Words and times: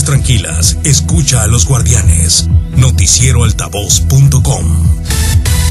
tranquilas, 0.00 0.78
escucha 0.84 1.42
a 1.42 1.46
los 1.46 1.66
guardianes. 1.66 2.48
Noticieroaltavoz.com. 2.76 5.61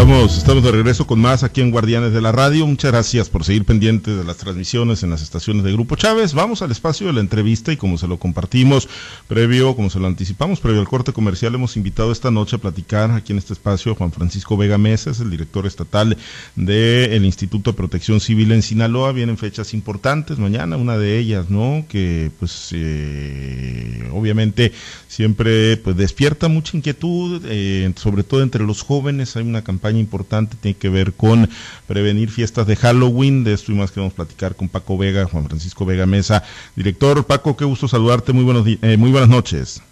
Estamos, 0.00 0.38
estamos 0.38 0.64
de 0.64 0.72
regreso 0.72 1.06
con 1.06 1.20
más 1.20 1.42
aquí 1.42 1.60
en 1.60 1.70
Guardianes 1.70 2.14
de 2.14 2.22
la 2.22 2.32
Radio. 2.32 2.66
Muchas 2.66 2.90
gracias 2.90 3.28
por 3.28 3.44
seguir 3.44 3.66
pendientes 3.66 4.16
de 4.16 4.24
las 4.24 4.38
transmisiones 4.38 5.02
en 5.02 5.10
las 5.10 5.20
estaciones 5.20 5.62
de 5.62 5.72
Grupo 5.72 5.94
Chávez. 5.94 6.32
Vamos 6.32 6.62
al 6.62 6.70
espacio 6.70 7.06
de 7.06 7.12
la 7.12 7.20
entrevista 7.20 7.70
y 7.70 7.76
como 7.76 7.98
se 7.98 8.08
lo 8.08 8.18
compartimos 8.18 8.88
previo, 9.28 9.76
como 9.76 9.90
se 9.90 10.00
lo 10.00 10.06
anticipamos, 10.06 10.58
previo 10.58 10.80
al 10.80 10.88
corte 10.88 11.12
comercial, 11.12 11.54
hemos 11.54 11.76
invitado 11.76 12.12
esta 12.12 12.30
noche 12.30 12.56
a 12.56 12.58
platicar 12.58 13.10
aquí 13.10 13.32
en 13.32 13.38
este 13.38 13.52
espacio 13.52 13.92
a 13.92 13.94
Juan 13.94 14.10
Francisco 14.10 14.56
Vega 14.56 14.78
Mesa, 14.78 15.10
es 15.10 15.20
el 15.20 15.30
director 15.30 15.66
estatal 15.66 16.16
del 16.56 17.22
Instituto 17.26 17.72
de 17.72 17.76
Protección 17.76 18.20
Civil 18.20 18.52
en 18.52 18.62
Sinaloa. 18.62 19.12
Vienen 19.12 19.36
fechas 19.36 19.74
importantes 19.74 20.38
mañana, 20.38 20.78
una 20.78 20.96
de 20.96 21.18
ellas, 21.18 21.50
¿no? 21.50 21.84
Que 21.90 22.30
pues 22.38 22.70
eh, 22.72 24.08
obviamente 24.14 24.72
siempre 25.08 25.76
pues 25.76 25.94
despierta 25.94 26.48
mucha 26.48 26.74
inquietud, 26.74 27.42
eh, 27.44 27.92
sobre 27.96 28.24
todo 28.24 28.42
entre 28.42 28.64
los 28.64 28.80
jóvenes. 28.80 29.36
Hay 29.36 29.42
una 29.42 29.62
campaña 29.62 29.89
importante, 29.96 30.56
tiene 30.60 30.76
que 30.76 30.88
ver 30.88 31.12
con 31.12 31.48
prevenir 31.86 32.30
fiestas 32.30 32.66
de 32.66 32.76
Halloween. 32.76 33.44
De 33.44 33.52
esto 33.52 33.72
y 33.72 33.74
más 33.74 33.90
queremos 33.90 34.12
platicar 34.12 34.54
con 34.54 34.68
Paco 34.68 34.96
Vega, 34.98 35.24
Juan 35.26 35.46
Francisco 35.46 35.84
Vega 35.84 36.06
Mesa. 36.06 36.42
Director, 36.76 37.24
Paco, 37.24 37.56
qué 37.56 37.64
gusto 37.64 37.88
saludarte. 37.88 38.32
Muy, 38.32 38.44
buenos 38.44 38.66
eh, 38.66 38.96
muy 38.96 39.10
buenas 39.10 39.28
noches. 39.28 39.82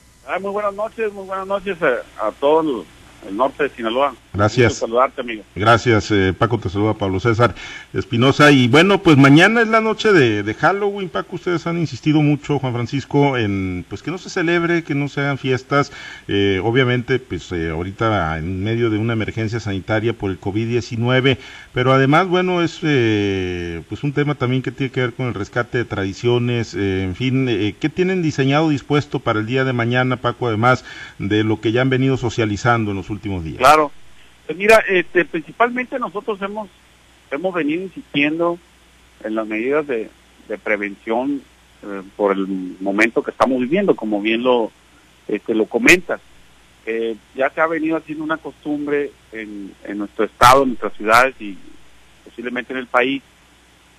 muy 0.40 0.50
buenas 0.50 0.74
noches, 0.74 1.12
muy 1.12 1.26
buenas 1.26 1.46
noches 1.46 1.76
a, 1.82 2.30
todos 2.40 2.86
el 3.28 3.36
norte 3.36 3.64
de 3.64 3.70
Sinaloa. 3.70 4.14
Gracias. 4.32 4.74
saludarte, 4.74 5.20
amigo. 5.20 5.42
Gracias, 5.54 6.10
eh, 6.10 6.34
Paco, 6.36 6.58
te 6.58 6.68
saluda 6.68 6.94
Pablo 6.94 7.18
César 7.18 7.54
Espinosa. 7.92 8.50
Y 8.50 8.68
bueno, 8.68 9.02
pues 9.02 9.16
mañana 9.16 9.62
es 9.62 9.68
la 9.68 9.80
noche 9.80 10.12
de, 10.12 10.54
Halloween, 10.54 11.08
Paco. 11.08 11.36
Ustedes 11.36 11.66
han 11.66 11.78
insistido 11.78 12.20
mucho, 12.20 12.58
Juan 12.58 12.72
Francisco, 12.74 13.36
en 13.36 13.84
pues 13.88 14.02
que 14.02 14.10
no 14.10 14.18
se 14.18 14.30
celebre, 14.30 14.84
que 14.84 14.94
no 14.94 15.08
se 15.08 15.22
hagan 15.22 15.38
fiestas. 15.38 15.92
Eh, 16.28 16.60
obviamente, 16.62 17.18
pues 17.18 17.50
eh, 17.52 17.70
ahorita 17.70 18.38
en 18.38 18.62
medio 18.62 18.90
de 18.90 18.98
una 18.98 19.14
emergencia 19.14 19.60
sanitaria 19.60 20.12
por 20.12 20.30
el 20.30 20.40
COVID-19, 20.40 21.38
pero 21.72 21.92
además, 21.92 22.28
bueno, 22.28 22.62
es 22.62 22.78
pues 22.80 24.04
un 24.04 24.12
tema 24.12 24.34
también 24.34 24.62
que 24.62 24.72
tiene 24.72 24.92
que 24.92 25.00
ver 25.00 25.14
con 25.14 25.26
el 25.26 25.34
rescate 25.34 25.78
de 25.78 25.84
tradiciones. 25.84 26.74
en 26.74 27.14
fin, 27.14 27.46
¿qué 27.80 27.88
tienen 27.88 28.22
diseñado, 28.22 28.68
dispuesto 28.68 29.20
para 29.20 29.40
el 29.40 29.46
día 29.46 29.64
de 29.64 29.72
mañana, 29.72 30.16
Paco, 30.16 30.48
además 30.48 30.84
de 31.18 31.44
lo 31.44 31.60
que 31.60 31.72
ya 31.72 31.82
han 31.82 31.90
venido 31.90 32.16
socializando 32.16 32.90
en 32.90 32.98
los 32.98 33.10
últimos 33.10 33.42
días? 33.44 33.58
Claro. 33.58 33.90
Pues 34.48 34.56
mira, 34.56 34.82
este, 34.88 35.26
principalmente 35.26 35.98
nosotros 35.98 36.40
hemos, 36.40 36.70
hemos 37.30 37.52
venido 37.52 37.82
insistiendo 37.82 38.58
en 39.22 39.34
las 39.34 39.46
medidas 39.46 39.86
de, 39.86 40.08
prevención 40.64 41.42
eh, 41.82 42.02
por 42.16 42.32
el 42.32 42.46
momento 42.80 43.22
que 43.22 43.30
estamos 43.30 43.60
viviendo, 43.60 43.94
como 43.94 44.22
bien 44.22 44.42
lo, 44.42 44.72
este, 45.28 45.54
lo 45.54 45.66
comentas. 45.66 46.22
Eh, 46.86 47.16
ya 47.34 47.50
se 47.50 47.60
ha 47.60 47.66
venido 47.66 47.98
haciendo 47.98 48.24
una 48.24 48.38
costumbre 48.38 49.12
en, 49.32 49.74
en 49.84 49.98
nuestro 49.98 50.24
estado, 50.24 50.62
en 50.62 50.70
nuestras 50.70 50.94
ciudades 50.94 51.34
y 51.40 51.58
posiblemente 52.24 52.72
en 52.72 52.78
el 52.78 52.86
país, 52.86 53.22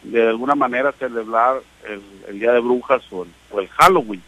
de 0.01 0.29
alguna 0.29 0.55
manera 0.55 0.91
celebrar 0.93 1.61
el, 1.87 2.01
el 2.27 2.39
Día 2.39 2.53
de 2.53 2.59
Brujas 2.59 3.03
o 3.11 3.21
el, 3.21 3.29
o 3.51 3.59
el 3.59 3.67
Halloween. 3.67 4.23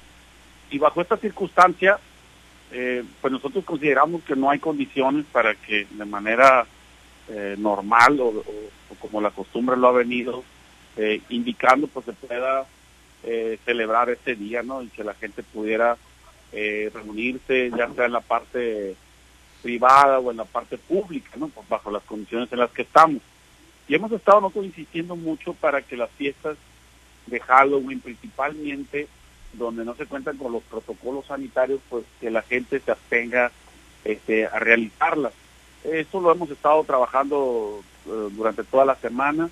Y 0.69 0.77
bajo 0.77 1.01
esta 1.01 1.17
circunstancia, 1.17 1.97
eh, 2.71 3.03
pues 3.19 3.33
nosotros 3.33 3.65
consideramos 3.65 4.23
que 4.23 4.35
no 4.35 4.49
hay 4.49 4.59
condiciones 4.59 5.25
para 5.31 5.55
que 5.55 5.85
de 5.89 6.05
manera 6.05 6.65
eh, 7.29 7.55
normal 7.57 8.19
o, 8.19 8.43
como 8.99 9.19
la 9.19 9.31
costumbre 9.31 9.75
lo 9.77 9.89
ha 9.89 9.93
venido 9.93 10.43
eh, 10.97 11.21
indicando, 11.29 11.87
pues 11.87 12.05
se 12.05 12.13
pueda 12.13 12.65
celebrar 13.65 14.09
este 14.09 14.33
día, 14.33 14.63
¿no? 14.63 14.81
Y 14.81 14.87
que 14.87 15.03
la 15.03 15.13
gente 15.13 15.43
pudiera 15.43 15.95
reunirse, 16.51 17.69
ya 17.69 17.87
sea 17.93 18.05
en 18.05 18.13
la 18.13 18.21
parte 18.21 18.95
privada 19.61 20.17
o 20.17 20.31
en 20.31 20.37
la 20.37 20.45
parte 20.45 20.79
pública, 20.79 21.29
¿no? 21.35 21.47
Pues 21.49 21.69
bajo 21.69 21.91
las 21.91 22.01
condiciones 22.01 22.51
en 22.51 22.57
las 22.57 22.71
que 22.71 22.81
estamos. 22.81 23.21
Y 23.87 23.93
hemos 23.93 24.11
estado 24.11 24.41
nosotros 24.41 24.65
insistiendo 24.65 25.15
mucho 25.15 25.53
para 25.53 25.83
que 25.83 25.95
las 25.95 26.09
fiestas 26.11 26.57
de 27.27 27.39
Halloween 27.41 27.99
principalmente 27.99 29.07
donde 29.53 29.85
no 29.85 29.95
se 29.95 30.05
cuentan 30.05 30.37
con 30.37 30.51
los 30.51 30.63
protocolos 30.63 31.25
sanitarios, 31.25 31.79
pues 31.89 32.05
que 32.19 32.31
la 32.31 32.41
gente 32.41 32.79
se 32.79 32.91
abstenga 32.91 33.51
este, 34.03 34.45
a 34.45 34.59
realizarlas. 34.59 35.33
Eso 35.83 36.21
lo 36.21 36.31
hemos 36.31 36.49
estado 36.49 36.83
trabajando 36.83 37.83
eh, 38.05 38.29
durante 38.31 38.63
toda 38.63 38.85
la 38.85 38.95
semana 38.95 39.49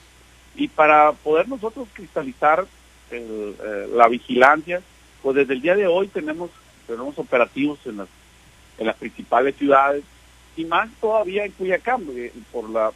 y 0.55 0.67
para 0.67 1.11
poder 1.11 1.47
nosotros 1.47 1.87
cristalizar 1.93 2.65
eh, 3.11 3.87
la 3.93 4.07
vigilancia, 4.07 4.81
pues 5.21 5.35
desde 5.35 5.53
el 5.53 5.61
día 5.61 5.75
de 5.75 5.87
hoy 5.87 6.07
tenemos 6.07 6.51
tenemos 6.85 7.17
operativos 7.19 7.79
en 7.85 7.97
las 7.97 8.07
en 8.77 8.87
las 8.87 8.95
principales 8.95 9.55
ciudades 9.55 10.03
y 10.55 10.65
más 10.65 10.89
todavía 10.99 11.45
en 11.45 11.51
Cuyacán 11.51 12.05
por 12.51 12.69
la 12.69 12.91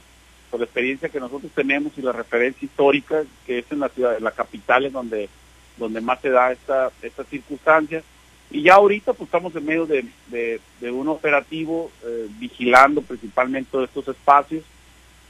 por 0.50 0.59
la 0.59 0.66
experiencia 0.66 1.09
que 1.09 1.20
nosotros 1.20 1.52
tenemos 1.53 1.94
y 1.97 2.02
la 2.02 2.12
referencia 2.12 2.66
histórica 2.66 3.24
que 3.46 3.59
es 3.59 3.72
en 3.72 3.80
la 3.80 3.90
ciudad 3.90 4.18
en 4.18 4.24
la 4.24 4.31
capital 4.31 4.85
en 4.85 4.94
donde 4.94 5.30
donde 5.78 6.01
más 6.01 6.22
se 6.22 6.29
da 6.29 6.51
esta, 6.51 6.91
esta 7.01 7.23
circunstancia. 7.23 8.03
Y 8.51 8.61
ya 8.63 8.75
ahorita 8.75 9.13
pues 9.13 9.28
estamos 9.28 9.56
en 9.56 9.66
medio 9.66 9.85
de, 9.85 10.06
de, 10.28 10.91
un 10.91 11.07
operativo 11.07 11.91
eh, 12.06 12.28
vigilando 12.38 13.01
principalmente 13.01 13.84
estos 13.84 14.07
espacios 14.07 14.63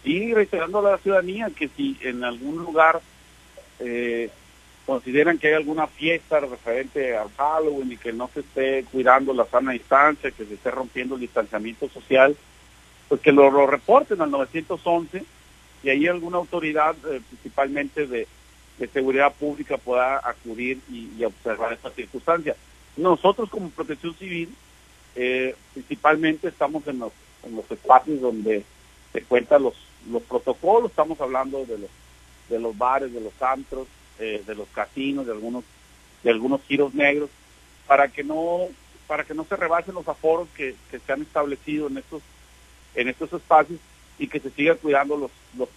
y 0.03 0.33
reiterando 0.33 0.79
a 0.79 0.91
la 0.91 0.97
ciudadanía 0.97 1.49
que 1.55 1.69
si 1.69 1.97
en 2.01 2.23
algún 2.23 2.57
lugar 2.57 2.99
eh, 3.79 4.29
consideran 4.85 5.37
que 5.37 5.47
hay 5.47 5.53
alguna 5.53 5.87
fiesta 5.87 6.41
referente 6.41 7.15
al 7.15 7.29
Halloween 7.37 7.93
y 7.93 7.97
que 7.97 8.11
no 8.11 8.29
se 8.33 8.41
esté 8.41 8.83
cuidando 8.91 9.33
la 9.33 9.45
sana 9.45 9.71
distancia, 9.71 10.31
que 10.31 10.45
se 10.45 10.55
esté 10.55 10.71
rompiendo 10.71 11.15
el 11.15 11.21
distanciamiento 11.21 11.87
social, 11.87 12.35
pues 13.07 13.21
que 13.21 13.31
lo, 13.31 13.49
lo 13.49 13.67
reporten 13.67 14.21
al 14.21 14.31
911 14.31 15.23
y 15.83 15.89
ahí 15.89 16.07
alguna 16.07 16.37
autoridad, 16.37 16.95
eh, 17.09 17.21
principalmente 17.29 18.07
de, 18.07 18.27
de 18.78 18.88
seguridad 18.88 19.34
pública 19.34 19.78
pueda 19.78 20.17
acudir 20.28 20.79
y, 20.89 21.23
observar 21.23 21.73
esta 21.73 21.91
circunstancia. 21.91 22.56
Nosotros 22.97 23.50
como 23.50 23.69
protección 23.69 24.16
civil, 24.16 24.53
eh, 25.16 25.56
principalmente 25.73 26.47
estamos 26.47 26.88
en 26.88 27.00
los, 27.00 27.11
en 27.44 27.56
los 27.56 27.69
espacios 27.69 28.22
donde 28.22 28.63
se 29.11 29.22
cuentan 29.23 29.63
los, 29.63 29.75
los 30.09 30.23
protocolos, 30.23 30.91
estamos 30.91 31.19
hablando 31.22 31.66
de 31.66 31.78
los, 31.78 31.89
de 32.50 32.59
los 32.59 32.78
bares, 32.78 33.13
de 33.13 33.22
los 33.22 33.39
antros, 33.41 33.88
eh, 34.19 34.44
de 34.45 34.56
los 34.56 34.67
casinos, 34.69 35.25
de 35.25 35.31
algunos, 35.31 35.63
de 36.23 36.31
algunos 36.31 36.61
giros 36.63 36.94
negros, 36.94 37.29
para 37.88 38.07
que 38.07 38.23
no, 38.23 38.67
para 39.07 39.23
que 39.23 39.34
no 39.34 39.44
se 39.44 39.55
rebasen 39.55 39.94
los 39.94 40.07
aforos 40.07 40.47
que, 40.55 40.75
que 40.90 41.00
se 41.00 41.13
han 41.13 41.22
establecido 41.22 41.88
en 41.88 41.97
estos, 41.97 42.22
en 42.95 43.07
estos 43.07 43.31
espacios 43.34 43.79
y 44.19 44.28
que 44.28 44.40
se 44.40 44.50
siga 44.51 44.75
cuidando 44.75 45.18
los, 45.18 45.31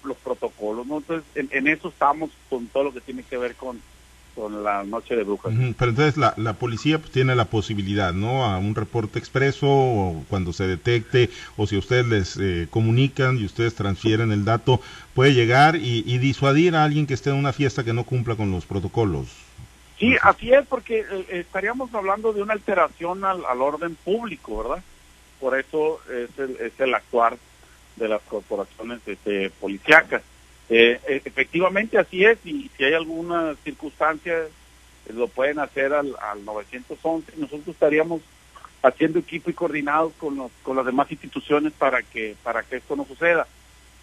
los, 0.05 0.17
protocolos. 0.19 0.87
¿no? 0.87 0.99
Entonces, 0.99 1.25
en, 1.35 1.69
eso 1.69 1.89
estamos 1.89 2.31
con 2.49 2.67
todo 2.67 2.85
lo 2.85 2.93
que 2.93 3.01
tiene 3.01 3.23
que 3.23 3.37
ver 3.37 3.55
con, 3.55 3.81
con 4.35 4.63
la 4.63 4.85
noche 4.85 5.17
de 5.17 5.25
brujas. 5.25 5.53
Pero 5.79 5.91
entonces 5.91 6.17
la, 6.17 6.35
la 6.37 6.53
policía 6.55 6.99
pues, 6.99 7.11
tiene 7.11 7.35
la 7.35 7.47
posibilidad, 7.47 8.13
¿no? 8.13 8.45
A 8.45 8.59
un 8.59 8.75
reporte 8.75 9.19
expreso 9.19 9.67
o 9.69 10.25
cuando 10.29 10.53
se 10.53 10.67
detecte 10.67 11.31
o 11.57 11.67
si 11.67 11.77
ustedes 11.77 12.07
les 12.07 12.37
eh, 12.37 12.69
comunican 12.71 13.39
y 13.39 13.45
ustedes 13.47 13.75
transfieren 13.75 14.33
el 14.33 14.45
dato, 14.45 14.81
puede 15.15 15.35
llegar 15.35 15.77
y, 15.77 16.03
disuadir 16.19 16.77
a 16.77 16.85
alguien 16.85 17.07
que 17.07 17.15
esté 17.15 17.31
en 17.31 17.37
una 17.37 17.53
fiesta 17.53 17.85
que 17.85 17.93
no 17.93 18.05
cumpla 18.05 18.37
con 18.37 18.51
los 18.51 18.67
protocolos. 18.67 19.29
Sí, 19.99 20.15
así 20.23 20.53
es, 20.53 20.67
porque 20.67 21.07
eh, 21.11 21.27
estaríamos 21.31 21.95
hablando 21.95 22.35
de 22.35 22.43
una 22.43 22.53
alteración 22.53 23.25
al, 23.25 23.45
al 23.47 23.63
orden 23.63 23.95
público, 23.95 24.59
¿verdad? 24.59 24.83
Por 25.41 25.59
eso 25.59 26.01
es 26.11 26.39
el, 26.39 26.57
es 26.57 26.79
el 26.79 26.95
actuar 26.95 27.39
de 27.97 28.09
las 28.09 28.23
corporaciones 28.23 29.01
este, 29.07 29.51
policíacas. 29.51 30.23
Eh, 30.69 31.01
e, 31.07 31.23
efectivamente 31.25 31.97
así 31.97 32.25
es 32.25 32.39
y 32.45 32.69
si 32.77 32.85
hay 32.85 32.95
alguna 32.95 33.55
circunstancia 33.63 34.35
eh, 34.37 35.13
lo 35.13 35.29
pueden 35.29 35.61
hacer 35.61 35.93
al, 35.93 36.17
al 36.21 36.45
911 36.45 37.35
nosotros 37.37 37.69
estaríamos 37.69 38.21
haciendo 38.83 39.21
equipo 39.21 39.49
y 39.49 39.53
coordinados 39.53 40.13
con, 40.19 40.37
los, 40.37 40.51
con 40.65 40.75
las 40.77 40.85
demás 40.85 41.09
instituciones 41.13 41.73
para 41.73 42.03
que 42.03 42.35
para 42.43 42.65
que 42.65 42.79
esto 42.79 42.97
no 42.97 43.05
suceda 43.05 43.47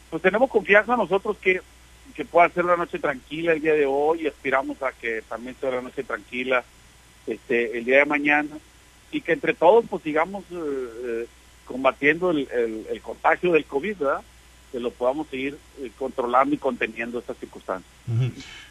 pues 0.10 0.22
tenemos 0.22 0.50
confianza 0.50 0.96
nosotros 0.96 1.36
que 1.38 1.60
que 2.16 2.24
pueda 2.24 2.48
ser 2.48 2.64
una 2.64 2.78
noche 2.78 2.98
tranquila 2.98 3.52
el 3.52 3.62
día 3.62 3.74
de 3.74 3.86
hoy 3.86 4.22
y 4.22 4.28
aspiramos 4.28 4.82
a 4.84 4.94
que 4.94 5.22
también 5.24 5.58
sea 5.60 5.70
una 5.70 5.82
noche 5.82 6.06
tranquila 6.06 6.64
este 7.28 7.78
el 7.78 7.84
día 7.84 7.98
de 8.00 8.06
mañana 8.06 8.58
y 9.12 9.20
que 9.20 9.34
entre 9.34 9.54
todos 9.54 9.84
pues 9.90 10.02
sigamos 10.02 10.46
eh, 10.50 11.28
combatiendo 11.66 12.32
el, 12.32 12.48
el, 12.90 13.02
contagio 13.02 13.54
del 13.54 13.66
COVID, 13.66 13.98
¿verdad? 13.98 14.22
que 14.72 14.80
lo 14.80 14.90
podamos 14.90 15.28
seguir 15.28 15.58
eh, 15.80 15.92
controlando 16.00 16.56
y 16.56 16.58
conteniendo 16.58 17.20
estas 17.20 17.38
circunstancias. 17.38 17.88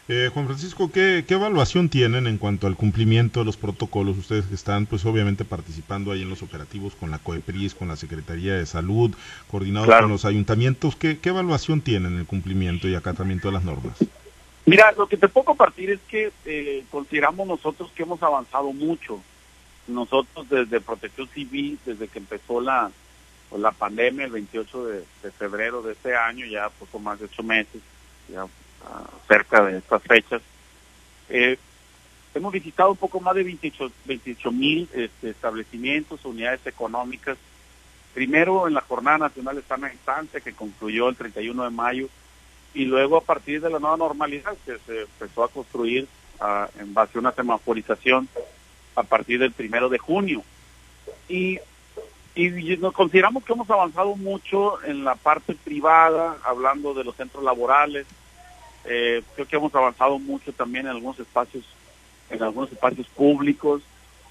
eh, 0.09 0.29
Juan 0.33 0.47
Francisco, 0.47 0.91
¿qué, 0.91 1.23
¿qué, 1.25 1.35
evaluación 1.35 1.87
tienen 1.87 2.27
en 2.27 2.37
cuanto 2.37 2.67
al 2.67 2.75
cumplimiento 2.75 3.39
de 3.39 3.45
los 3.45 3.55
protocolos? 3.55 4.17
Ustedes 4.17 4.45
que 4.45 4.55
están, 4.55 4.85
pues 4.85 5.05
obviamente 5.05 5.45
participando 5.45 6.11
ahí 6.11 6.21
en 6.21 6.29
los 6.29 6.43
operativos 6.43 6.93
con 6.95 7.09
la 7.09 7.19
COEPRIS, 7.19 7.73
con 7.73 7.87
la 7.87 7.95
Secretaría 7.95 8.53
de 8.53 8.65
Salud, 8.65 9.15
coordinados 9.49 9.87
con 9.87 10.09
los 10.09 10.25
ayuntamientos, 10.25 10.97
¿qué, 10.97 11.19
¿qué 11.19 11.29
evaluación 11.29 11.79
tienen 11.79 12.13
en 12.13 12.19
el 12.19 12.25
cumplimiento 12.25 12.89
y 12.89 12.95
acatamiento 12.95 13.47
de 13.47 13.53
las 13.53 13.63
normas? 13.63 13.95
Mira, 14.65 14.93
lo 14.97 15.07
que 15.07 15.17
te 15.17 15.27
puedo 15.27 15.45
compartir 15.45 15.89
es 15.91 15.99
que 16.07 16.31
eh, 16.45 16.83
consideramos 16.89 17.47
nosotros 17.47 17.91
que 17.95 18.03
hemos 18.03 18.21
avanzado 18.23 18.71
mucho. 18.71 19.21
Nosotros 19.87 20.47
desde 20.49 20.79
Protección 20.79 21.27
Civil, 21.29 21.77
desde 21.85 22.07
que 22.07 22.19
empezó 22.19 22.61
la, 22.61 22.89
pues, 23.49 23.61
la 23.61 23.71
pandemia 23.71 24.25
el 24.25 24.31
28 24.31 24.85
de, 24.85 25.31
febrero 25.37 25.81
de 25.81 25.93
este 25.93 26.15
año, 26.15 26.45
ya 26.45 26.69
poco 26.69 26.99
más 26.99 27.19
de 27.19 27.25
ocho 27.25 27.43
meses, 27.43 27.81
ya 28.29 28.47
ah, 28.85 29.09
cerca 29.27 29.63
de 29.65 29.77
estas 29.77 30.01
fechas, 30.03 30.41
eh, 31.29 31.57
hemos 32.33 32.53
visitado 32.53 32.91
un 32.91 32.97
poco 32.97 33.19
más 33.19 33.35
de 33.35 33.43
28 33.43 34.51
mil 34.51 34.89
este, 34.93 35.29
establecimientos, 35.29 36.23
unidades 36.25 36.65
económicas. 36.65 37.37
Primero 38.13 38.67
en 38.67 38.75
la 38.75 38.81
Jornada 38.81 39.17
Nacional 39.17 39.55
de 39.55 39.63
Sana 39.63 39.91
Instancia, 39.91 40.39
que 40.39 40.53
concluyó 40.53 41.09
el 41.09 41.15
31 41.15 41.63
de 41.63 41.69
mayo, 41.69 42.09
y 42.73 42.85
luego 42.85 43.17
a 43.17 43.21
partir 43.21 43.61
de 43.61 43.69
la 43.69 43.79
nueva 43.79 43.97
normalidad 43.97 44.55
que 44.65 44.77
se 44.85 45.01
empezó 45.01 45.43
a 45.43 45.49
construir 45.49 46.07
ah, 46.39 46.69
en 46.79 46.93
base 46.93 47.17
a 47.17 47.21
una 47.21 47.31
semaforización 47.31 48.27
a 48.95 49.03
partir 49.03 49.39
del 49.39 49.51
primero 49.51 49.89
de 49.89 49.97
junio. 49.97 50.43
Y, 51.27 51.59
y 52.35 52.49
nos 52.77 52.93
consideramos 52.93 53.43
que 53.43 53.53
hemos 53.53 53.69
avanzado 53.69 54.15
mucho 54.15 54.83
en 54.83 55.03
la 55.03 55.15
parte 55.15 55.55
privada, 55.55 56.37
hablando 56.43 56.93
de 56.93 57.03
los 57.03 57.15
centros 57.15 57.43
laborales. 57.43 58.05
Eh, 58.85 59.21
creo 59.35 59.47
que 59.47 59.55
hemos 59.55 59.73
avanzado 59.75 60.19
mucho 60.19 60.51
también 60.51 60.85
en 60.85 60.91
algunos 60.91 61.19
espacios, 61.19 61.63
en 62.29 62.43
algunos 62.43 62.71
espacios 62.71 63.07
públicos. 63.07 63.81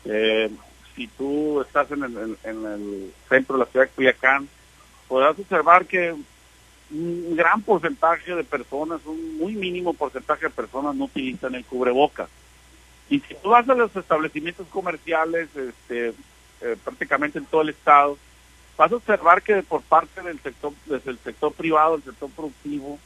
Eh, 0.04 0.50
si 0.94 1.06
tú 1.06 1.60
estás 1.62 1.90
en 1.90 2.02
el, 2.04 2.36
en 2.44 2.66
el 2.66 3.12
centro 3.28 3.56
de 3.56 3.64
la 3.64 3.70
ciudad 3.70 3.86
de 3.86 3.92
Culiacán, 3.92 4.48
podrás 5.08 5.38
observar 5.38 5.86
que 5.86 6.14
un 6.90 7.36
gran 7.36 7.62
porcentaje 7.62 8.34
de 8.34 8.44
personas, 8.44 9.00
un 9.06 9.38
muy 9.38 9.54
mínimo 9.54 9.94
porcentaje 9.94 10.46
de 10.46 10.50
personas 10.50 10.94
no 10.94 11.04
utilizan 11.04 11.54
el 11.54 11.64
cubreboca. 11.64 12.28
Y 13.12 13.20
si 13.20 13.34
tú 13.34 13.50
vas 13.50 13.68
a 13.68 13.74
los 13.74 13.94
establecimientos 13.94 14.66
comerciales, 14.68 15.54
este, 15.54 16.14
eh, 16.62 16.76
prácticamente 16.82 17.38
en 17.38 17.44
todo 17.44 17.60
el 17.60 17.68
estado, 17.68 18.16
vas 18.78 18.90
a 18.90 18.96
observar 18.96 19.42
que 19.42 19.62
por 19.62 19.82
parte 19.82 20.22
del 20.22 20.40
sector, 20.40 20.72
desde 20.86 21.10
el 21.10 21.18
sector 21.18 21.52
privado, 21.52 21.96
el 21.96 22.02
sector 22.02 22.30
productivo, 22.30 22.98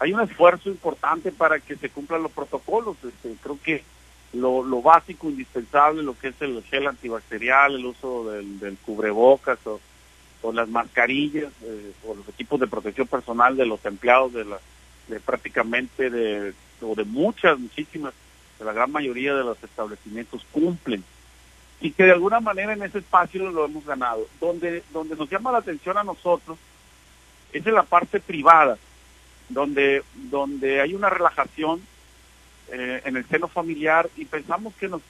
hay 0.00 0.12
un 0.12 0.20
esfuerzo 0.20 0.68
importante 0.68 1.30
para 1.30 1.60
que 1.60 1.76
se 1.76 1.90
cumplan 1.90 2.24
los 2.24 2.32
protocolos. 2.32 2.96
Este, 3.04 3.36
creo 3.40 3.56
que 3.62 3.84
lo, 4.32 4.82
básico, 4.82 5.28
indispensable, 5.28 6.02
lo 6.02 6.18
que 6.18 6.28
es 6.28 6.42
el 6.42 6.60
gel 6.64 6.88
antibacterial, 6.88 7.76
el 7.76 7.86
uso 7.86 8.28
del, 8.28 8.76
cubrebocas 8.84 9.64
o 9.64 9.80
o 10.42 10.52
las 10.52 10.68
mascarillas 10.68 11.50
eh, 11.62 11.92
o 12.06 12.14
los 12.14 12.28
equipos 12.28 12.60
de 12.60 12.66
protección 12.66 13.06
personal 13.06 13.56
de 13.56 13.66
los 13.66 13.84
empleados 13.84 14.34
de, 14.34 14.44
la, 14.44 14.58
de 15.08 15.18
prácticamente 15.18 16.10
de, 16.10 16.52
o 16.82 16.94
de 16.94 17.04
muchas, 17.04 17.58
muchísimas, 17.58 18.12
de 18.58 18.64
la 18.64 18.72
gran 18.72 18.90
mayoría 18.90 19.34
de 19.34 19.44
los 19.44 19.62
establecimientos 19.62 20.46
cumplen 20.50 21.04
y 21.80 21.90
que 21.92 22.04
de 22.04 22.12
alguna 22.12 22.40
manera 22.40 22.72
en 22.72 22.82
ese 22.82 22.98
espacio 22.98 23.50
lo 23.50 23.64
hemos 23.64 23.84
ganado. 23.84 24.26
Donde, 24.40 24.82
donde 24.92 25.16
nos 25.16 25.28
llama 25.28 25.52
la 25.52 25.58
atención 25.58 25.98
a 25.98 26.04
nosotros 26.04 26.58
es 27.52 27.66
en 27.66 27.74
la 27.74 27.82
parte 27.82 28.20
privada, 28.20 28.78
donde, 29.48 30.02
donde 30.14 30.80
hay 30.80 30.94
una 30.94 31.10
relajación 31.10 31.80
eh, 32.72 33.02
en 33.04 33.16
el 33.16 33.26
seno 33.26 33.48
familiar 33.48 34.08
y 34.16 34.24
pensamos 34.24 34.74
que 34.74 34.88
nos, 34.88 35.02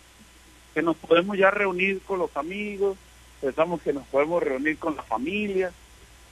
que 0.75 0.83
nos 0.83 0.97
podemos 0.97 1.39
ya 1.39 1.51
reunir 1.51 2.01
con 2.03 2.19
los 2.19 2.37
amigos, 2.37 2.99
pensamos 3.41 3.81
que 3.83 3.93
nos 3.93 4.07
podemos 4.09 4.43
reunir 4.43 4.79
con 4.79 4.97
la 4.97 5.03
familia 5.03 5.73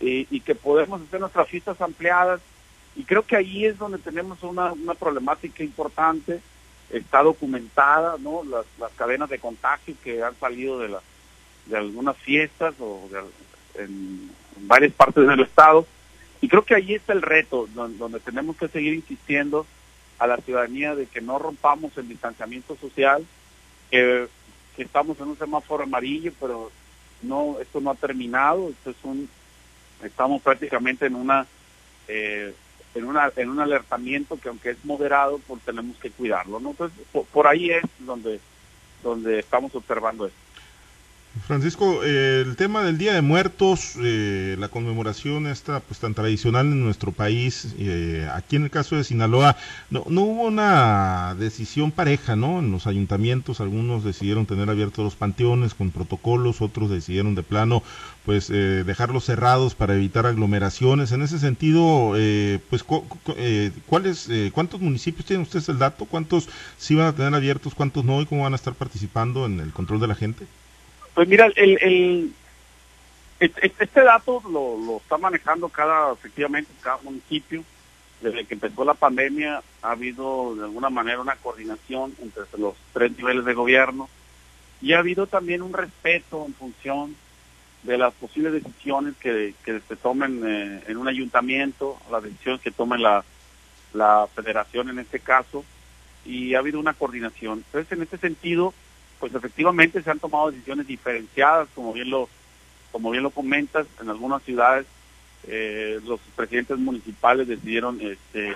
y 0.00 0.40
que 0.40 0.55
podemos 0.55 1.00
hacer 1.00 1.19
nuestras 1.19 1.49
fiestas 1.49 1.81
ampliadas. 1.81 2.43
Y 2.94 3.05
creo 3.05 3.22
que 3.22 3.37
ahí 3.37 3.64
es 3.64 3.78
donde 3.78 3.96
tenemos 3.96 4.43
una, 4.43 4.70
una 4.72 4.93
problemática 4.93 5.64
importante, 5.64 6.43
está 6.90 7.22
documentada, 7.22 8.16
¿no? 8.19 8.44
Las, 8.44 8.66
las 8.78 8.92
cadenas 8.92 9.28
de 9.28 9.38
contagio 9.38 9.94
que 10.02 10.22
han 10.22 10.38
salido 10.38 10.78
de, 10.78 10.88
la, 10.88 11.00
de 11.66 11.76
algunas 11.76 12.16
fiestas 12.19 12.75
o 12.81 13.08
en, 13.75 14.31
varias 14.58 14.92
partes 14.92 15.26
del 15.26 15.40
estado. 15.40 15.86
Y 16.40 16.48
creo 16.48 16.64
que 16.64 16.75
ahí 16.75 16.94
está 16.94 17.12
el 17.12 17.22
reto, 17.22 17.69
donde, 17.75 17.98
donde 17.98 18.20
tenemos 18.20 18.56
que 18.56 18.69
seguir 18.69 18.94
insistiendo 18.94 19.66
a 20.19 20.26
la 20.26 20.36
ciudadanía 20.38 20.94
de 20.94 21.06
que 21.06 21.20
no 21.20 21.38
rompamos 21.38 21.96
el 21.98 22.08
distanciamiento 22.08 22.76
social, 22.76 23.25
que, 23.90 24.28
que 24.76 24.82
estamos 24.82 25.19
en 25.20 25.28
un 25.28 25.38
semáforo 25.38 25.84
amarillo, 25.84 26.32
pero 26.38 26.70
no, 27.22 27.58
esto 27.60 27.81
no 27.81 27.90
ha 27.90 27.94
terminado, 27.94 28.70
esto 28.70 28.90
es 28.90 28.96
un, 29.02 29.28
estamos 30.02 30.42
prácticamente 30.42 31.06
en 31.06 31.14
una, 31.14 31.46
eh, 32.08 32.54
en 32.94 33.05
una, 33.05 33.32
en 33.37 33.50
un 33.50 33.61
alertamiento 33.61 34.38
que 34.38 34.49
aunque 34.49 34.70
es 34.70 34.85
moderado, 34.85 35.41
pues 35.46 35.62
tenemos 35.62 35.96
que 35.99 36.11
cuidarlo, 36.11 36.61
¿no? 36.61 36.70
Entonces, 36.70 36.99
por, 37.32 37.46
ahí 37.46 37.70
es 37.70 37.82
donde, 37.99 38.41
donde 39.02 39.41
estamos 39.41 39.75
observando 39.75 40.26
esto. 40.26 40.44
Francisco, 41.42 42.04
el 42.04 42.54
tema 42.54 42.84
del 42.84 42.96
Día 42.96 43.12
de 43.12 43.20
Muertos, 43.20 43.96
eh, 44.00 44.56
la 44.58 44.69
conmemoración 44.69 45.48
esta 45.48 45.81
pues 45.81 45.98
tan 45.98 46.14
tradicional 46.14 46.66
en 46.66 46.81
nuestro 46.81 47.10
país, 47.10 47.75
eh, 47.76 48.28
aquí 48.32 48.54
en 48.54 48.62
el 48.62 48.70
caso 48.70 48.96
de 48.96 49.02
Sinaloa, 49.02 49.56
no, 49.90 50.04
no 50.08 50.22
hubo 50.22 50.42
una 50.44 51.34
decisión 51.36 51.90
pareja, 51.90 52.36
¿no? 52.36 52.60
En 52.60 52.70
los 52.70 52.86
ayuntamientos 52.86 53.60
algunos 53.60 54.04
decidieron 54.04 54.46
tener 54.46 54.70
abiertos 54.70 55.04
los 55.04 55.16
panteones 55.16 55.75
con 55.75 55.90
protocolos, 55.90 56.62
otros 56.62 56.88
decidieron 56.88 57.34
de 57.34 57.42
plano 57.42 57.82
pues 58.25 58.48
eh, 58.50 58.84
dejarlos 58.86 59.25
cerrados 59.25 59.75
para 59.75 59.96
evitar 59.96 60.26
aglomeraciones. 60.26 61.10
En 61.10 61.20
ese 61.20 61.40
sentido, 61.40 62.14
pues 62.70 62.84
¿cuáles, 62.84 64.31
¿cuántos 64.52 64.81
municipios 64.81 65.26
tienen 65.26 65.42
ustedes 65.42 65.69
el 65.69 65.78
dato? 65.78 66.06
¿Cuántos 66.06 66.48
sí 66.78 66.94
van 66.94 67.08
a 67.08 67.12
tener 67.12 67.34
abiertos, 67.34 67.75
cuántos 67.75 68.04
no 68.04 68.22
y 68.22 68.26
cómo 68.26 68.44
van 68.44 68.52
a 68.52 68.56
estar 68.56 68.75
participando 68.75 69.44
en 69.46 69.60
el 69.60 69.72
control 69.72 70.00
de 70.00 70.06
la 70.06 70.14
gente? 70.14 70.46
Pues 71.14 71.28
mira, 71.28 71.46
el, 71.46 71.78
el, 71.81 72.32
este 73.40 74.02
dato 74.02 74.43
lo, 74.44 74.78
lo 74.78 74.96
está 74.99 75.16
manejando 75.19 75.69
cada, 75.69 76.12
efectivamente, 76.12 76.70
cada 76.82 76.99
municipio. 77.02 77.64
Desde 78.20 78.46
que 78.46 78.55
empezó 78.55 78.84
la 78.84 78.94
pandemia 78.94 79.62
ha 79.82 79.90
habido 79.90 80.55
de 80.56 80.64
alguna 80.64 80.88
manera 80.88 81.20
una 81.20 81.37
coordinación 81.37 82.14
entre 82.22 82.44
los 82.58 82.75
tres 82.93 83.16
niveles 83.19 83.44
de 83.44 83.52
gobierno 83.52 84.08
y 84.81 84.94
ha 84.94 85.00
habido 85.00 85.26
también 85.26 85.61
un 85.61 85.75
respeto 85.75 86.44
en 86.46 86.55
función 86.55 87.17
de 87.82 87.99
las 87.99 88.14
posibles 88.14 88.52
decisiones 88.55 89.14
que, 89.17 89.55
que 89.62 89.81
se 89.81 89.96
tomen 89.96 90.43
eh, 90.46 90.84
en 90.87 90.96
un 90.96 91.06
ayuntamiento, 91.06 91.99
las 92.10 92.22
decisiones 92.22 92.62
que 92.62 92.70
tome 92.70 92.96
la, 92.99 93.25
la 93.93 94.26
federación 94.34 94.88
en 94.88 95.00
este 95.00 95.20
caso, 95.20 95.64
y 96.25 96.55
ha 96.55 96.60
habido 96.60 96.81
una 96.81 96.94
coordinación. 96.94 97.62
Entonces, 97.67 97.93
en 97.93 98.02
este 98.02 98.17
sentido, 98.17 98.72
pues 99.24 99.34
efectivamente 99.34 100.02
se 100.02 100.10
han 100.10 100.19
tomado 100.19 100.50
decisiones 100.50 100.86
diferenciadas, 100.86 101.66
como 101.74 101.94
bien 101.94 102.10
lo, 102.10 102.28
como 102.93 103.10
bien 103.10 103.22
lo 103.22 103.31
comentas, 103.31 103.86
en 104.02 104.10
algunas 104.10 104.43
ciudades 104.43 104.84
eh, 105.48 105.98
los 106.04 106.20
presidentes 106.36 106.76
municipales 106.76 107.48
decidieron 107.48 107.98
este, 108.02 108.54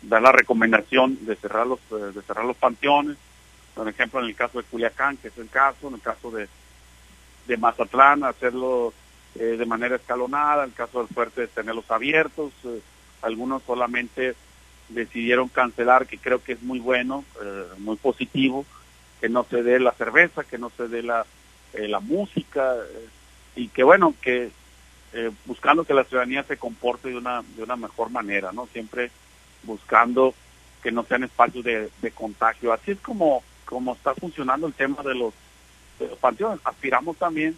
dar 0.00 0.22
la 0.22 0.32
recomendación 0.32 1.18
de 1.26 1.36
cerrar 1.36 1.66
los, 1.66 1.78
eh, 1.90 2.10
de 2.14 2.22
cerrar 2.22 2.46
los 2.46 2.56
panteones, 2.56 3.18
por 3.74 3.86
ejemplo 3.86 4.20
en 4.20 4.28
el 4.28 4.34
caso 4.34 4.62
de 4.62 4.64
Culiacán, 4.64 5.18
que 5.18 5.28
es 5.28 5.36
el 5.36 5.50
caso, 5.50 5.88
en 5.88 5.94
el 5.96 6.00
caso 6.00 6.30
de, 6.30 6.48
de 7.46 7.56
Mazatlán, 7.58 8.24
hacerlo 8.24 8.94
eh, 9.34 9.56
de 9.58 9.66
manera 9.66 9.96
escalonada, 9.96 10.64
en 10.64 10.70
el 10.70 10.74
caso 10.74 11.00
del 11.00 11.08
fuerte 11.08 11.48
tenerlos 11.48 11.90
abiertos, 11.90 12.50
algunos 13.20 13.62
solamente 13.64 14.36
decidieron 14.88 15.48
cancelar, 15.48 16.06
que 16.06 16.16
creo 16.16 16.42
que 16.42 16.52
es 16.52 16.62
muy 16.62 16.78
bueno, 16.78 17.26
muy 17.76 17.96
positivo, 17.96 18.64
que 19.22 19.28
no 19.28 19.44
se 19.44 19.62
dé 19.62 19.78
la 19.78 19.92
cerveza, 19.92 20.42
que 20.42 20.58
no 20.58 20.70
se 20.76 20.88
dé 20.88 21.00
la, 21.00 21.24
eh, 21.74 21.86
la 21.86 22.00
música 22.00 22.74
eh, 22.74 23.08
y 23.54 23.68
que 23.68 23.84
bueno, 23.84 24.16
que 24.20 24.50
eh, 25.12 25.30
buscando 25.44 25.84
que 25.84 25.94
la 25.94 26.02
ciudadanía 26.02 26.42
se 26.42 26.56
comporte 26.56 27.10
de 27.10 27.18
una, 27.18 27.44
de 27.56 27.62
una 27.62 27.76
mejor 27.76 28.10
manera, 28.10 28.50
¿no? 28.50 28.66
Siempre 28.72 29.12
buscando 29.62 30.34
que 30.82 30.90
no 30.90 31.04
sean 31.04 31.22
espacios 31.22 31.64
de, 31.64 31.88
de 32.02 32.10
contagio. 32.10 32.72
Así 32.72 32.90
es 32.90 32.98
como, 32.98 33.44
como 33.64 33.92
está 33.92 34.12
funcionando 34.16 34.66
el 34.66 34.72
tema 34.72 35.04
de 35.04 35.14
los, 35.14 35.32
panteones. 36.20 36.58
Aspiramos 36.64 37.16
también 37.16 37.56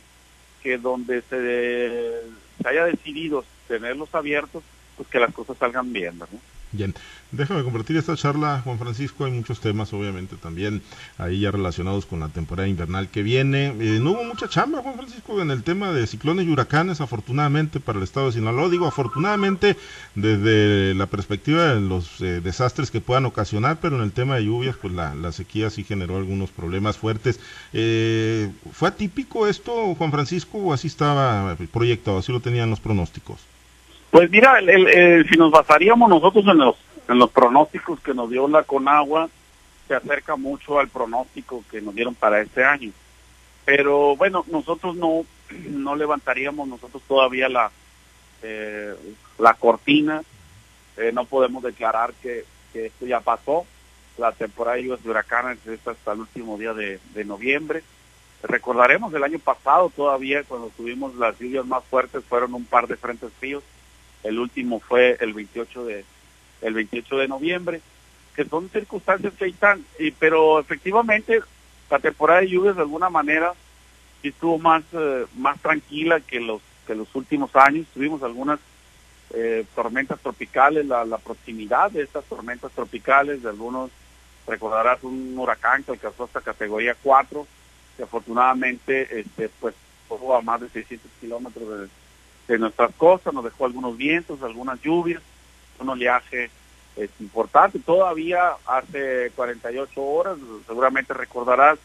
que 0.62 0.76
donde 0.76 1.22
se, 1.22 2.60
se 2.60 2.68
haya 2.68 2.84
decidido 2.84 3.42
tenerlos 3.68 4.14
abiertos, 4.14 4.62
pues 4.98 5.08
que 5.08 5.18
las 5.18 5.32
cosas 5.32 5.56
salgan 5.56 5.94
bien, 5.94 6.18
¿no? 6.18 6.28
Bien, 6.74 6.92
déjame 7.30 7.62
compartir 7.62 7.96
esta 7.96 8.16
charla, 8.16 8.60
Juan 8.64 8.80
Francisco. 8.80 9.24
Hay 9.24 9.30
muchos 9.30 9.60
temas, 9.60 9.92
obviamente, 9.92 10.34
también 10.34 10.82
ahí 11.18 11.38
ya 11.38 11.52
relacionados 11.52 12.04
con 12.04 12.18
la 12.18 12.30
temporada 12.30 12.66
invernal 12.66 13.08
que 13.08 13.22
viene. 13.22 13.66
Eh, 13.78 14.00
no 14.02 14.10
hubo 14.10 14.24
mucha 14.24 14.48
chamba, 14.48 14.82
Juan 14.82 14.96
Francisco, 14.96 15.40
en 15.40 15.52
el 15.52 15.62
tema 15.62 15.92
de 15.92 16.04
ciclones 16.08 16.46
y 16.46 16.50
huracanes, 16.50 17.00
afortunadamente, 17.00 17.78
para 17.78 17.98
el 17.98 18.02
estado 18.02 18.26
de 18.26 18.32
Sinaloa. 18.32 18.68
Digo, 18.68 18.86
afortunadamente, 18.88 19.76
desde 20.16 20.94
la 20.94 21.06
perspectiva 21.06 21.74
de 21.74 21.80
los 21.80 22.20
eh, 22.20 22.40
desastres 22.40 22.90
que 22.90 23.00
puedan 23.00 23.24
ocasionar, 23.24 23.78
pero 23.80 23.94
en 23.94 24.02
el 24.02 24.10
tema 24.10 24.34
de 24.34 24.46
lluvias, 24.46 24.74
pues 24.76 24.92
la, 24.94 25.14
sequía 25.30 25.70
sí 25.70 25.84
generó 25.84 26.16
algunos 26.16 26.50
problemas 26.50 26.96
fuertes. 26.96 27.38
Eh, 27.72 28.50
¿Fue 28.72 28.88
atípico 28.88 29.46
esto, 29.46 29.94
Juan 29.94 30.10
Francisco, 30.10 30.58
o 30.58 30.72
así 30.72 30.88
estaba 30.88 31.56
proyectado, 31.72 32.18
así 32.18 32.32
lo 32.32 32.40
tenían 32.40 32.68
los 32.68 32.80
pronósticos? 32.80 33.53
Pues 34.14 34.30
mira, 34.30 34.60
el, 34.60 35.28
si 35.28 35.36
nos 35.36 35.50
basaríamos 35.50 36.08
nosotros 36.08 36.44
en 36.46 36.58
los 36.58 36.76
en 37.08 37.18
los 37.18 37.32
pronósticos 37.32 37.98
que 37.98 38.14
nos 38.14 38.30
dio 38.30 38.46
la 38.46 38.62
Conagua 38.62 39.28
se 39.88 39.94
acerca 39.96 40.36
mucho 40.36 40.78
al 40.78 40.86
pronóstico 40.86 41.64
que 41.68 41.80
nos 41.80 41.96
dieron 41.96 42.14
para 42.14 42.40
este 42.40 42.64
año. 42.64 42.92
Pero 43.64 44.14
bueno, 44.14 44.44
nosotros 44.52 44.94
no, 44.94 45.24
no 45.68 45.96
levantaríamos 45.96 46.68
nosotros 46.68 47.02
todavía 47.08 47.48
la, 47.48 47.72
eh, 48.44 48.94
la 49.40 49.54
cortina, 49.54 50.22
eh, 50.96 51.10
no 51.12 51.24
podemos 51.24 51.64
declarar 51.64 52.14
que, 52.22 52.44
esto 52.72 53.06
ya 53.06 53.18
pasó. 53.18 53.66
La 54.16 54.30
temporada 54.30 54.76
de 54.76 54.96
de 54.96 55.10
huracanes 55.10 55.66
es 55.66 55.84
hasta 55.88 56.12
el 56.12 56.20
último 56.20 56.56
día 56.56 56.72
de 56.72 57.24
noviembre. 57.24 57.82
Recordaremos 58.44 59.12
el 59.12 59.24
año 59.24 59.40
pasado 59.40 59.90
todavía 59.90 60.44
cuando 60.44 60.68
tuvimos 60.76 61.16
las 61.16 61.36
lluvias 61.40 61.66
más 61.66 61.82
fuertes 61.82 62.22
fueron 62.24 62.54
un 62.54 62.64
par 62.64 62.86
de 62.86 62.96
frentes 62.96 63.32
fríos. 63.40 63.64
El 64.24 64.38
último 64.38 64.80
fue 64.80 65.16
el 65.20 65.32
28 65.32 65.84
de 65.84 66.04
el 66.62 66.74
28 66.74 67.18
de 67.18 67.28
noviembre, 67.28 67.80
que 68.34 68.44
son 68.46 68.70
circunstancias 68.70 69.34
que 69.38 69.46
están, 69.46 69.84
y, 69.98 70.10
pero 70.12 70.58
efectivamente 70.58 71.40
la 71.90 71.98
temporada 71.98 72.40
de 72.40 72.48
lluvias 72.48 72.76
de 72.76 72.82
alguna 72.82 73.10
manera 73.10 73.52
estuvo 74.22 74.58
más 74.58 74.82
eh, 74.92 75.26
más 75.36 75.60
tranquila 75.60 76.20
que 76.20 76.40
los 76.40 76.62
que 76.86 76.94
los 76.94 77.14
últimos 77.14 77.54
años. 77.54 77.86
Tuvimos 77.92 78.22
algunas 78.22 78.58
eh, 79.34 79.64
tormentas 79.74 80.20
tropicales, 80.20 80.86
la, 80.86 81.04
la 81.04 81.18
proximidad 81.18 81.90
de 81.90 82.02
estas 82.02 82.24
tormentas 82.24 82.72
tropicales, 82.72 83.42
de 83.42 83.48
algunos, 83.50 83.90
recordarás 84.46 85.02
un 85.02 85.36
huracán 85.36 85.82
que 85.82 85.92
alcanzó 85.92 86.24
hasta 86.24 86.40
categoría 86.40 86.96
4, 87.02 87.46
que 87.96 88.02
afortunadamente 88.02 89.20
este 89.20 89.50
pues 89.60 89.74
a 90.10 90.40
más 90.42 90.60
de 90.60 90.68
600 90.68 91.10
kilómetros 91.20 91.80
de, 91.80 91.88
de 92.48 92.58
nuestras 92.58 92.94
costas, 92.94 93.32
nos 93.32 93.44
dejó 93.44 93.66
algunos 93.66 93.96
vientos, 93.96 94.42
algunas 94.42 94.80
lluvias, 94.82 95.22
un 95.78 95.88
oleaje 95.88 96.50
es 96.96 97.10
importante. 97.20 97.78
Todavía 97.78 98.52
hace 98.66 99.30
48 99.34 100.02
horas, 100.02 100.38
seguramente 100.66 101.14
recordarás, 101.14 101.78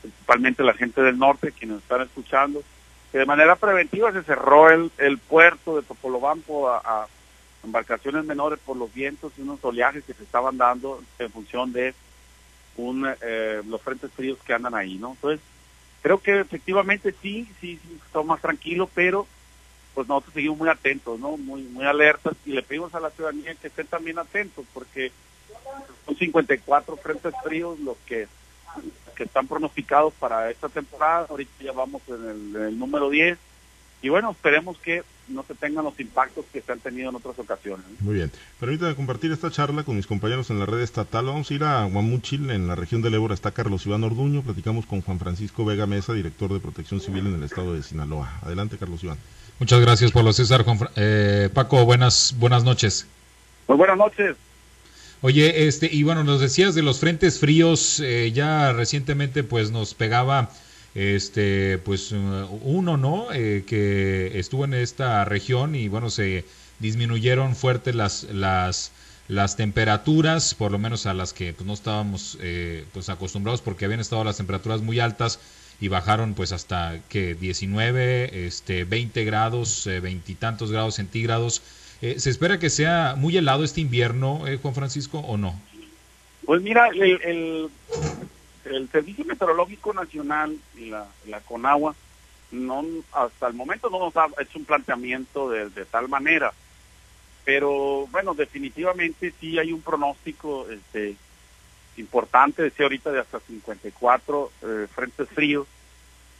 principalmente 0.00 0.62
la 0.62 0.74
gente 0.74 1.02
del 1.02 1.18
norte, 1.18 1.52
quienes 1.52 1.78
están 1.78 2.02
escuchando, 2.02 2.62
que 3.12 3.18
de 3.18 3.26
manera 3.26 3.56
preventiva 3.56 4.12
se 4.12 4.22
cerró 4.22 4.70
el, 4.70 4.90
el 4.98 5.18
puerto 5.18 5.76
de 5.76 5.82
Topolobampo 5.82 6.68
a, 6.68 7.06
embarcaciones 7.62 8.26
menores 8.26 8.58
por 8.58 8.76
los 8.76 8.92
vientos 8.92 9.32
y 9.38 9.40
unos 9.40 9.64
oleajes 9.64 10.04
que 10.04 10.12
se 10.12 10.22
estaban 10.22 10.58
dando 10.58 11.02
en 11.18 11.30
función 11.30 11.72
de 11.72 11.94
un, 12.76 13.08
eh, 13.22 13.62
los 13.66 13.80
frentes 13.80 14.10
fríos 14.12 14.38
que 14.44 14.52
andan 14.52 14.74
ahí, 14.74 14.98
¿no? 14.98 15.12
Entonces, 15.12 15.40
creo 16.02 16.18
que 16.18 16.40
efectivamente 16.40 17.14
sí, 17.22 17.48
sí, 17.62 17.80
sí, 17.82 17.98
está 18.04 18.22
más 18.22 18.42
tranquilo, 18.42 18.90
pero 18.94 19.26
pues 19.94 20.08
nosotros 20.08 20.34
seguimos 20.34 20.58
muy 20.58 20.68
atentos, 20.68 21.18
¿no? 21.20 21.36
Muy, 21.36 21.62
muy 21.62 21.84
alertas 21.84 22.34
y 22.44 22.52
le 22.52 22.62
pedimos 22.62 22.94
a 22.94 23.00
la 23.00 23.10
ciudadanía 23.10 23.54
que 23.54 23.68
estén 23.68 23.86
también 23.86 24.18
atentos 24.18 24.64
porque 24.74 25.12
son 26.04 26.16
54 26.16 26.96
frentes 26.96 27.32
fríos 27.42 27.78
los 27.80 27.96
que, 28.06 28.26
que 29.16 29.24
están 29.24 29.46
pronosticados 29.46 30.12
para 30.14 30.50
esta 30.50 30.68
temporada. 30.68 31.26
Ahorita 31.30 31.52
ya 31.62 31.72
vamos 31.72 32.02
en 32.08 32.56
el, 32.56 32.78
número 32.78 33.08
10 33.08 33.38
y 34.02 34.08
bueno, 34.08 34.32
esperemos 34.32 34.76
que 34.78 35.02
no 35.28 35.42
se 35.44 35.54
tengan 35.54 35.84
los 35.84 35.98
impactos 35.98 36.44
que 36.52 36.60
se 36.60 36.72
han 36.72 36.80
tenido 36.80 37.08
en 37.08 37.16
otras 37.16 37.38
ocasiones. 37.38 37.86
Muy 38.00 38.16
bien. 38.16 38.30
Permítame 38.60 38.94
compartir 38.94 39.32
esta 39.32 39.50
charla 39.50 39.84
con 39.84 39.96
mis 39.96 40.06
compañeros 40.06 40.50
en 40.50 40.58
la 40.58 40.66
red 40.66 40.80
estatal. 40.80 41.24
Vamos 41.24 41.50
a 41.50 41.54
ir 41.54 41.64
a 41.64 41.84
Guamúchil, 41.84 42.50
en 42.50 42.68
la 42.68 42.74
región 42.74 43.00
del 43.00 43.14
Ébora. 43.14 43.32
Está 43.32 43.52
Carlos 43.52 43.86
Iván 43.86 44.04
Orduño. 44.04 44.42
Platicamos 44.42 44.84
con 44.84 45.00
Juan 45.00 45.18
Francisco 45.18 45.64
Vega 45.64 45.86
Mesa, 45.86 46.12
director 46.12 46.52
de 46.52 46.60
Protección 46.60 47.00
Civil 47.00 47.28
en 47.28 47.36
el 47.36 47.44
estado 47.44 47.72
de 47.72 47.82
Sinaloa. 47.82 48.40
Adelante, 48.42 48.76
Carlos 48.76 49.02
Iván. 49.02 49.16
Muchas 49.58 49.80
gracias, 49.80 50.10
Pablo 50.12 50.32
César. 50.32 50.64
Eh, 50.96 51.48
Paco, 51.52 51.84
buenas, 51.84 52.34
buenas 52.38 52.64
noches. 52.64 53.06
Pues 53.66 53.78
buenas 53.78 53.96
noches. 53.96 54.36
Oye, 55.22 55.66
este, 55.66 55.88
y 55.90 56.02
bueno, 56.02 56.22
nos 56.22 56.40
decías 56.40 56.74
de 56.74 56.82
los 56.82 57.00
frentes 57.00 57.38
fríos, 57.38 57.98
eh, 58.00 58.30
ya 58.32 58.72
recientemente 58.72 59.42
pues 59.42 59.70
nos 59.70 59.94
pegaba 59.94 60.50
este 60.94 61.78
pues 61.78 62.12
uno 62.12 62.96
no 62.96 63.32
eh, 63.32 63.64
que 63.66 64.38
estuvo 64.38 64.64
en 64.64 64.74
esta 64.74 65.24
región 65.24 65.74
y 65.74 65.88
bueno 65.88 66.08
se 66.08 66.44
disminuyeron 66.78 67.56
fuerte 67.56 67.92
las 67.92 68.24
las 68.24 68.92
las 69.26 69.56
temperaturas 69.56 70.54
por 70.54 70.70
lo 70.70 70.78
menos 70.78 71.06
a 71.06 71.14
las 71.14 71.32
que 71.32 71.52
pues, 71.52 71.66
no 71.66 71.72
estábamos 71.72 72.38
eh, 72.40 72.84
pues 72.92 73.08
acostumbrados 73.08 73.60
porque 73.60 73.86
habían 73.86 74.00
estado 74.00 74.22
las 74.22 74.36
temperaturas 74.36 74.82
muy 74.82 75.00
altas 75.00 75.40
y 75.80 75.88
bajaron 75.88 76.34
pues 76.34 76.52
hasta 76.52 77.00
que 77.08 77.34
19 77.34 78.46
este 78.46 78.84
20 78.84 79.24
grados 79.24 79.86
eh, 79.86 80.00
grados 80.70 80.94
centígrados. 80.94 81.62
Eh, 82.02 82.18
se 82.18 82.30
espera 82.30 82.58
que 82.58 82.70
sea 82.70 83.14
muy 83.16 83.36
helado 83.36 83.64
este 83.64 83.80
invierno 83.80 84.46
eh, 84.46 84.58
Juan 84.60 84.74
Francisco 84.74 85.20
o 85.20 85.36
no 85.36 85.58
pues 86.44 86.60
mira 86.60 86.88
el, 86.88 87.20
el 87.22 87.70
el 88.64 88.88
Servicio 88.90 89.24
Meteorológico 89.24 89.92
Nacional 89.92 90.56
y 90.76 90.86
la, 90.86 91.06
la 91.26 91.40
CONAGUA 91.40 91.94
no, 92.52 92.84
hasta 93.12 93.48
el 93.48 93.54
momento 93.54 93.90
no 93.90 93.98
nos 93.98 94.16
ha 94.16 94.26
hecho 94.40 94.58
un 94.58 94.64
planteamiento 94.64 95.50
de, 95.50 95.68
de, 95.70 95.84
tal 95.84 96.08
manera. 96.08 96.52
Pero 97.44 98.06
bueno, 98.10 98.34
definitivamente 98.34 99.34
sí 99.40 99.58
hay 99.58 99.72
un 99.72 99.82
pronóstico 99.82 100.66
este, 100.70 101.16
importante, 101.96 102.62
decía 102.62 102.84
ahorita, 102.84 103.10
de 103.12 103.20
hasta 103.20 103.40
54 103.40 104.52
eh, 104.62 104.86
frentes 104.94 105.28
fríos. 105.28 105.66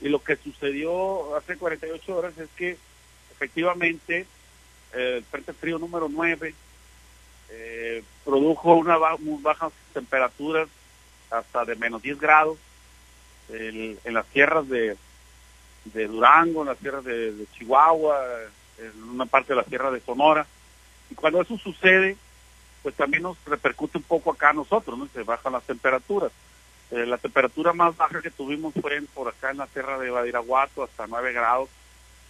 Y 0.01 0.09
lo 0.09 0.23
que 0.23 0.37
sucedió 0.37 1.37
hace 1.37 1.57
48 1.57 2.17
horas 2.17 2.37
es 2.39 2.49
que 2.57 2.77
efectivamente 3.33 4.27
eh, 4.93 5.15
el 5.19 5.25
frente 5.25 5.53
frío 5.53 5.79
número 5.79 6.09
9 6.11 6.55
eh, 7.51 8.03
produjo 8.25 8.75
una 8.75 8.97
ba 8.97 9.17
bajas 9.19 9.73
temperaturas 9.93 10.69
hasta 11.31 11.65
de 11.65 11.77
menos 11.77 12.03
10 12.03 12.19
grados 12.19 12.59
en 13.51 14.15
las 14.15 14.27
tierras 14.27 14.67
de, 14.69 14.97
de 15.85 16.07
Durango, 16.07 16.63
en 16.63 16.69
las 16.69 16.79
tierras 16.79 17.05
de, 17.05 17.33
de, 17.33 17.47
Chihuahua, 17.53 18.19
en 18.79 19.03
una 19.11 19.27
parte 19.27 19.53
de 19.53 19.57
la 19.57 19.65
tierra 19.65 19.91
de 19.91 20.01
Sonora. 20.01 20.47
Y 21.11 21.15
cuando 21.15 21.43
eso 21.43 21.59
sucede, 21.59 22.17
pues 22.85 22.95
también 22.95 23.23
nos 23.23 23.43
repercute 23.47 23.97
un 23.97 24.05
poco 24.05 24.31
acá 24.31 24.51
a 24.51 24.53
nosotros, 24.53 24.99
¿no? 24.99 25.09
Se 25.09 25.23
bajan 25.23 25.55
las 25.55 25.65
temperaturas. 25.65 26.31
Eh, 26.91 27.07
la 27.07 27.17
temperatura 27.17 27.73
más 27.73 27.97
baja 27.97 28.21
que 28.21 28.31
tuvimos 28.31 28.75
fue 28.79 28.97
en, 28.97 29.07
por 29.07 29.27
acá 29.27 29.51
en 29.51 29.57
la 29.57 29.67
tierra 29.67 29.99
de 29.99 30.11
Badiraguato, 30.11 30.85
hasta 30.85 31.07
9 31.07 31.33
grados 31.33 31.71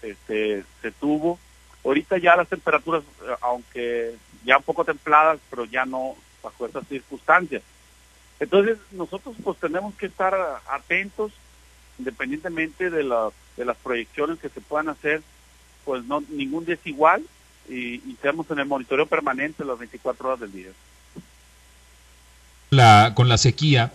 este, 0.01 0.65
se 0.81 0.93
tuvo. 0.93 1.41
Ahorita 1.85 2.19
ya 2.19 2.37
las 2.37 2.49
temperaturas, 2.49 3.03
aunque 3.41 4.15
ya 4.45 4.59
un 4.59 4.63
poco 4.63 4.85
templadas, 4.85 5.41
pero 5.51 5.65
ya 5.65 5.85
no 5.85 6.15
bajo 6.41 6.67
esas 6.67 6.87
circunstancias. 6.87 7.63
Entonces 8.39 8.79
nosotros 8.93 9.35
pues 9.43 9.59
tenemos 9.59 9.93
que 9.97 10.07
estar 10.07 10.35
atentos, 10.69 11.33
independientemente 11.99 12.91
de, 12.91 13.03
la, 13.03 13.31
de 13.57 13.65
las 13.65 13.77
proyecciones 13.79 14.39
que 14.39 14.51
se 14.51 14.61
puedan 14.61 14.89
hacer, 14.89 15.21
pues 15.85 16.05
no 16.05 16.23
ningún 16.29 16.65
día 16.65 16.77
es 16.77 16.87
igual 16.87 17.25
y, 17.69 18.03
y 18.09 18.13
estamos 18.13 18.51
en 18.51 18.59
el 18.59 18.67
monitoreo 18.67 19.07
permanente 19.07 19.65
las 19.65 19.79
24 19.79 20.29
horas 20.29 20.41
del 20.41 20.53
día. 20.53 20.69
La, 22.71 23.13
con 23.15 23.29
la 23.29 23.39
sequía 23.39 23.93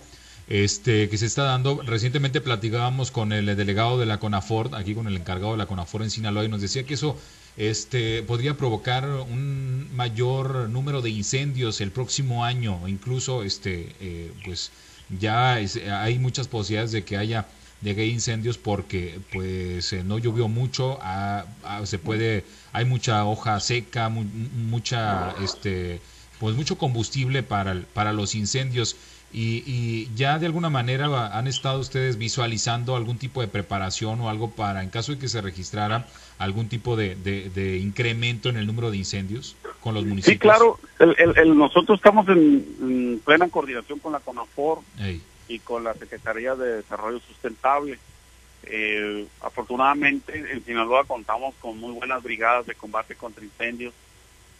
este, 0.50 1.08
que 1.08 1.16
se 1.16 1.26
está 1.26 1.44
dando, 1.44 1.80
recientemente 1.82 2.40
platicábamos 2.40 3.12
con 3.12 3.32
el 3.32 3.46
delegado 3.46 4.00
de 4.00 4.06
la 4.06 4.18
CONAFOR, 4.18 4.74
aquí 4.74 4.94
con 4.94 5.06
el 5.06 5.16
encargado 5.16 5.52
de 5.52 5.58
la 5.58 5.66
CONAFOR 5.66 6.02
en 6.02 6.10
Sinaloa, 6.10 6.44
y 6.44 6.48
nos 6.48 6.60
decía 6.60 6.84
que 6.84 6.94
eso 6.94 7.16
este, 7.56 8.24
podría 8.24 8.56
provocar 8.56 9.06
un 9.06 9.88
mayor 9.94 10.68
número 10.68 11.02
de 11.02 11.10
incendios 11.10 11.80
el 11.80 11.92
próximo 11.92 12.44
año, 12.44 12.88
incluso 12.88 13.44
este, 13.44 13.94
eh, 14.00 14.32
pues 14.44 14.72
ya 15.20 15.60
es, 15.60 15.76
hay 15.76 16.18
muchas 16.18 16.48
posibilidades 16.48 16.90
de 16.90 17.04
que 17.04 17.16
haya 17.16 17.46
de 17.80 17.94
que 17.94 18.02
hay 18.02 18.10
incendios 18.10 18.58
porque 18.58 19.18
pues 19.32 19.92
eh, 19.92 20.04
no 20.04 20.18
llovió 20.18 20.48
mucho, 20.48 20.98
a, 21.00 21.46
a, 21.64 21.86
se 21.86 21.98
puede, 21.98 22.44
hay 22.72 22.84
mucha 22.84 23.24
hoja 23.24 23.58
seca, 23.60 24.08
mu 24.08 24.24
mucha 24.24 25.34
este 25.42 26.00
pues 26.40 26.56
mucho 26.56 26.78
combustible 26.78 27.42
para, 27.42 27.82
para 27.92 28.12
los 28.12 28.34
incendios. 28.34 28.96
Y, 29.32 29.62
y, 29.64 30.10
ya 30.16 30.40
de 30.40 30.46
alguna 30.46 30.70
manera 30.70 31.38
han 31.38 31.46
estado 31.46 31.78
ustedes 31.78 32.18
visualizando 32.18 32.96
algún 32.96 33.16
tipo 33.16 33.40
de 33.40 33.46
preparación 33.46 34.20
o 34.20 34.28
algo 34.28 34.50
para, 34.50 34.82
en 34.82 34.90
caso 34.90 35.12
de 35.12 35.18
que 35.18 35.28
se 35.28 35.40
registrara 35.40 36.08
algún 36.38 36.68
tipo 36.68 36.96
de, 36.96 37.14
de, 37.14 37.48
de 37.50 37.78
incremento 37.78 38.48
en 38.48 38.56
el 38.56 38.66
número 38.66 38.90
de 38.90 38.96
incendios 38.96 39.54
con 39.80 39.94
los 39.94 40.04
municipios. 40.04 40.34
Sí, 40.34 40.38
claro. 40.38 40.80
El, 40.98 41.14
el, 41.18 41.38
el, 41.38 41.56
nosotros 41.56 42.00
estamos 42.00 42.26
en, 42.28 42.66
en, 42.80 43.20
plena 43.24 43.48
coordinación 43.48 44.00
con 44.00 44.12
la 44.12 44.18
CONAFOR 44.18 44.80
Ey. 44.98 45.20
Y 45.50 45.58
con 45.58 45.82
la 45.82 45.94
Secretaría 45.94 46.54
de 46.54 46.76
Desarrollo 46.76 47.18
Sustentable. 47.20 47.98
Eh, 48.62 49.26
afortunadamente 49.40 50.52
en 50.52 50.64
Sinaloa 50.64 51.04
contamos 51.04 51.54
con 51.60 51.78
muy 51.78 51.92
buenas 51.92 52.22
brigadas 52.22 52.66
de 52.66 52.74
combate 52.74 53.14
contra 53.14 53.42
incendios 53.42 53.92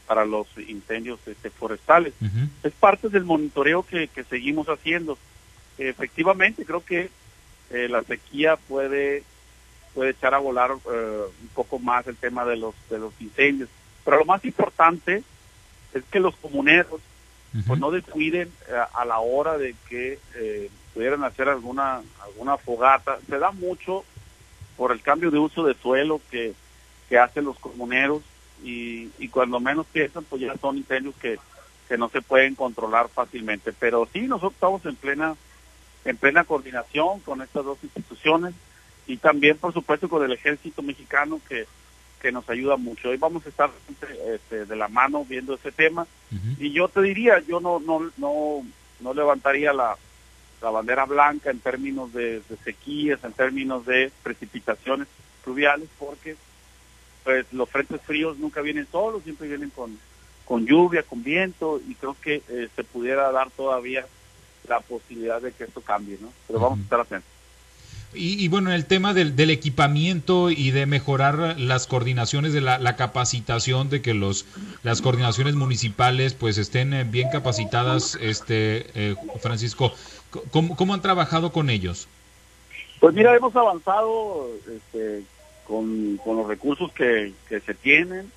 para 0.06 0.24
los 0.24 0.48
incendios 0.66 1.20
este, 1.26 1.50
forestales. 1.50 2.12
Uh 2.20 2.24
-huh. 2.24 2.48
Es 2.64 2.72
parte 2.72 3.08
del 3.08 3.24
monitoreo 3.24 3.84
que, 3.84 4.08
que 4.08 4.24
seguimos 4.24 4.68
haciendo. 4.68 5.16
Efectivamente, 5.78 6.64
creo 6.64 6.84
que 6.84 7.08
eh, 7.70 7.88
la 7.88 8.02
sequía 8.02 8.56
puede 8.56 9.22
puede 9.94 10.10
echar 10.10 10.34
a 10.34 10.38
volar 10.38 10.70
eh, 10.72 11.22
un 11.42 11.48
poco 11.48 11.78
más 11.78 12.06
el 12.06 12.16
tema 12.16 12.44
de 12.44 12.56
los 12.56 12.74
de 12.88 12.98
los 12.98 13.12
incendios. 13.20 13.68
Pero 14.04 14.18
lo 14.18 14.24
más 14.24 14.44
importante 14.44 15.22
es 15.94 16.04
que 16.10 16.20
los 16.20 16.34
comuneros 16.36 17.00
pues 17.66 17.80
no 17.80 17.90
descuiden 17.90 18.52
eh, 18.68 18.80
a, 18.94 19.04
la 19.04 19.18
hora 19.18 19.58
de 19.58 19.74
que 19.88 20.18
eh, 20.36 20.70
pudieran 20.94 21.24
hacer 21.24 21.48
alguna 21.48 22.02
alguna 22.22 22.56
fogata. 22.56 23.18
Se 23.28 23.38
da 23.38 23.50
mucho 23.52 24.04
por 24.76 24.92
el 24.92 25.02
cambio 25.02 25.30
de 25.30 25.38
uso 25.38 25.64
de 25.64 25.74
suelo 25.74 26.20
que, 26.30 26.54
que 27.08 27.18
hacen 27.18 27.44
los 27.44 27.58
comuneros 27.58 28.22
y, 28.62 29.10
y 29.18 29.28
cuando 29.28 29.60
menos 29.60 29.86
piensan 29.86 30.24
pues 30.24 30.42
ya 30.42 30.56
son 30.56 30.78
incendios 30.78 31.14
que, 31.16 31.38
que 31.88 31.98
no 31.98 32.08
se 32.08 32.22
pueden 32.22 32.54
controlar 32.54 33.08
fácilmente. 33.08 33.72
Pero 33.72 34.08
sí, 34.12 34.22
nosotros 34.22 34.54
estamos 34.54 34.84
en 34.86 34.96
plena 34.96 35.36
en 36.04 36.16
plena 36.16 36.44
coordinación 36.44 37.20
con 37.20 37.42
estas 37.42 37.64
dos 37.64 37.78
instituciones 37.82 38.54
y 39.06 39.18
también 39.18 39.58
por 39.58 39.72
supuesto 39.72 40.08
con 40.08 40.24
el 40.24 40.32
ejército 40.32 40.82
mexicano 40.82 41.40
que 41.48 41.66
que 42.20 42.32
nos 42.32 42.48
ayuda 42.50 42.76
mucho. 42.76 43.08
Hoy 43.08 43.16
vamos 43.16 43.46
a 43.46 43.48
estar 43.48 43.70
este, 44.28 44.66
de 44.66 44.76
la 44.76 44.88
mano 44.88 45.24
viendo 45.24 45.54
ese 45.54 45.72
tema 45.72 46.06
y 46.58 46.70
yo 46.70 46.88
te 46.88 47.00
diría, 47.00 47.40
yo 47.40 47.60
no 47.60 47.80
no 47.80 48.10
no 48.18 48.62
no 49.00 49.14
levantaría 49.14 49.72
la, 49.72 49.96
la 50.62 50.70
bandera 50.70 51.04
blanca 51.06 51.50
en 51.50 51.60
términos 51.60 52.12
de, 52.12 52.42
sequías, 52.64 53.22
en 53.24 53.32
términos 53.32 53.86
de 53.86 54.12
precipitaciones 54.22 55.08
pluviales, 55.42 55.88
porque 55.98 56.36
pues 57.24 57.46
los 57.52 57.68
frentes 57.68 58.00
fríos 58.02 58.38
nunca 58.38 58.60
vienen 58.60 58.86
solos, 58.90 59.22
siempre 59.22 59.48
vienen 59.48 59.70
con, 59.70 59.98
con 60.44 60.66
lluvia, 60.66 61.02
con 61.02 61.22
viento, 61.22 61.80
y 61.86 61.94
creo 61.94 62.16
que 62.20 62.42
eh, 62.48 62.68
se 62.74 62.84
pudiera 62.84 63.30
dar 63.32 63.50
todavía 63.50 64.06
la 64.68 64.80
posibilidad 64.80 65.40
de 65.40 65.52
que 65.52 65.64
esto 65.64 65.80
cambie, 65.80 66.18
¿no? 66.20 66.32
Pero 66.46 66.60
vamos 66.60 66.78
a 66.80 66.82
estar 66.82 67.00
atentos. 67.00 67.39
Y, 68.12 68.48
bueno, 68.48 68.72
el 68.72 68.86
tema 68.86 69.14
del, 69.14 69.36
del, 69.36 69.50
equipamiento 69.50 70.50
y 70.50 70.72
de 70.72 70.84
mejorar 70.84 71.60
las 71.60 71.86
coordinaciones 71.86 72.52
de 72.52 72.60
la, 72.60 72.96
capacitación, 72.96 73.88
de 73.88 74.02
que 74.02 74.14
los 74.14 74.46
las 74.82 75.00
coordinaciones 75.00 75.54
municipales 75.54 76.34
pues 76.34 76.58
estén 76.58 76.92
eh, 76.92 77.04
bien 77.04 77.28
capacitadas, 77.30 78.18
este 78.20 78.86
eh, 78.94 79.14
Francisco, 79.40 79.92
¿cómo, 80.50 80.74
¿cómo, 80.74 80.94
han 80.94 81.02
trabajado 81.02 81.52
con 81.52 81.70
ellos? 81.70 82.08
Pues 82.98 83.14
mira, 83.14 83.36
hemos 83.36 83.54
avanzado 83.54 84.50
este, 84.68 85.22
con, 85.64 86.16
con, 86.24 86.36
los 86.36 86.48
recursos 86.48 86.90
que, 86.92 87.32
que 87.48 87.60
se 87.60 87.74
tienen. 87.74 88.32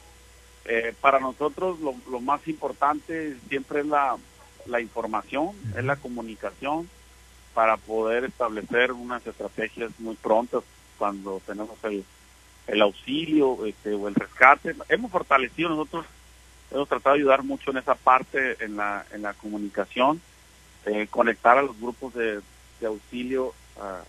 Eh, 0.65 0.93
para 1.01 1.19
nosotros 1.19 1.79
lo, 1.79 1.95
lo, 2.11 2.21
más 2.21 2.47
importante 2.47 3.35
siempre 3.49 3.79
es 3.79 3.87
la, 3.87 4.17
la 4.67 4.81
información, 4.81 5.49
es 5.75 5.83
la 5.83 5.95
comunicación 5.95 6.87
para 7.53 7.77
poder 7.77 8.25
establecer 8.25 8.91
unas 8.91 9.25
estrategias 9.25 9.91
muy 9.99 10.15
prontas 10.15 10.63
cuando 10.97 11.41
tenemos 11.45 11.77
el, 11.83 12.03
el 12.67 12.81
auxilio 12.81 13.65
este, 13.65 13.93
o 13.93 14.07
el 14.07 14.15
rescate. 14.15 14.75
Hemos 14.89 15.11
fortalecido 15.11 15.69
nosotros, 15.69 16.05
hemos 16.71 16.89
tratado 16.89 17.15
de 17.15 17.21
ayudar 17.21 17.43
mucho 17.43 17.71
en 17.71 17.77
esa 17.77 17.95
parte, 17.95 18.63
en 18.63 18.77
la, 18.77 19.05
en 19.11 19.21
la 19.21 19.33
comunicación, 19.33 20.21
eh, 20.85 21.07
conectar 21.09 21.57
a 21.57 21.63
los 21.63 21.79
grupos 21.79 22.13
de, 22.13 22.41
de 22.79 22.87
auxilio 22.87 23.53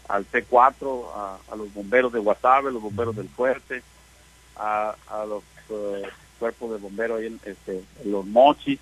al 0.08 0.30
C4, 0.30 1.38
a, 1.50 1.56
los 1.56 1.72
bomberos 1.72 2.12
de 2.12 2.18
Guasave, 2.18 2.70
los 2.70 2.82
bomberos 2.82 3.16
del 3.16 3.28
Fuerte, 3.28 3.82
a, 4.56 4.94
a 5.08 5.24
los 5.24 5.42
eh, 5.70 6.02
cuerpos 6.38 6.72
de 6.72 6.76
bomberos 6.76 7.20
ahí 7.20 7.26
en, 7.26 7.40
este, 7.44 7.82
los 8.04 8.26
mochis. 8.26 8.78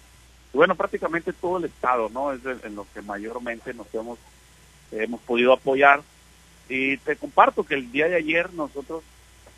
Y 0.53 0.57
bueno, 0.57 0.75
prácticamente 0.75 1.33
todo 1.33 1.59
el 1.59 1.65
estado, 1.65 2.09
¿no? 2.09 2.33
Es 2.33 2.41
en 2.45 2.75
lo 2.75 2.87
que 2.93 3.01
mayormente 3.01 3.73
nos 3.75 3.93
hemos 3.95 4.19
hemos 4.93 5.21
podido 5.21 5.53
apoyar. 5.53 6.03
Y 6.69 6.97
te 6.99 7.17
comparto 7.17 7.65
que 7.65 7.75
el 7.75 7.91
día 7.91 8.09
de 8.09 8.17
ayer 8.17 8.53
nosotros 8.53 9.03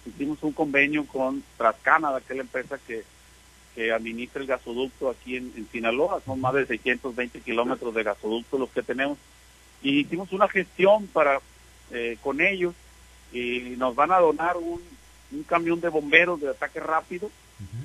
hicimos 0.07 0.43
un 0.43 0.53
convenio 0.53 1.07
con 1.07 1.43
Trascanada, 1.57 2.21
que 2.21 2.33
es 2.33 2.37
la 2.37 2.43
empresa 2.43 2.79
que, 2.87 3.05
que 3.75 3.93
administra 3.93 4.41
el 4.41 4.49
gasoducto 4.49 5.11
aquí 5.11 5.37
en, 5.37 5.69
Sinaloa. 5.71 6.21
Son 6.25 6.41
más 6.41 6.55
de 6.55 6.67
620 6.67 7.41
kilómetros 7.41 7.95
de 7.95 8.03
gasoducto 8.03 8.59
los 8.59 8.71
que 8.71 8.83
tenemos. 8.83 9.19
Y 9.83 10.01
hicimos 10.01 10.33
una 10.33 10.49
gestión 10.49 11.07
para 11.09 11.41
eh, 11.91 12.17
con 12.23 12.41
ellos 12.41 12.75
y 13.33 13.75
nos 13.77 13.95
van 13.95 14.13
a 14.13 14.19
donar 14.19 14.57
un, 14.57 14.81
un 15.33 15.43
camión 15.43 15.81
de 15.81 15.89
bomberos 15.89 16.41
de 16.41 16.51
ataque 16.51 16.81
rápido 16.81 17.31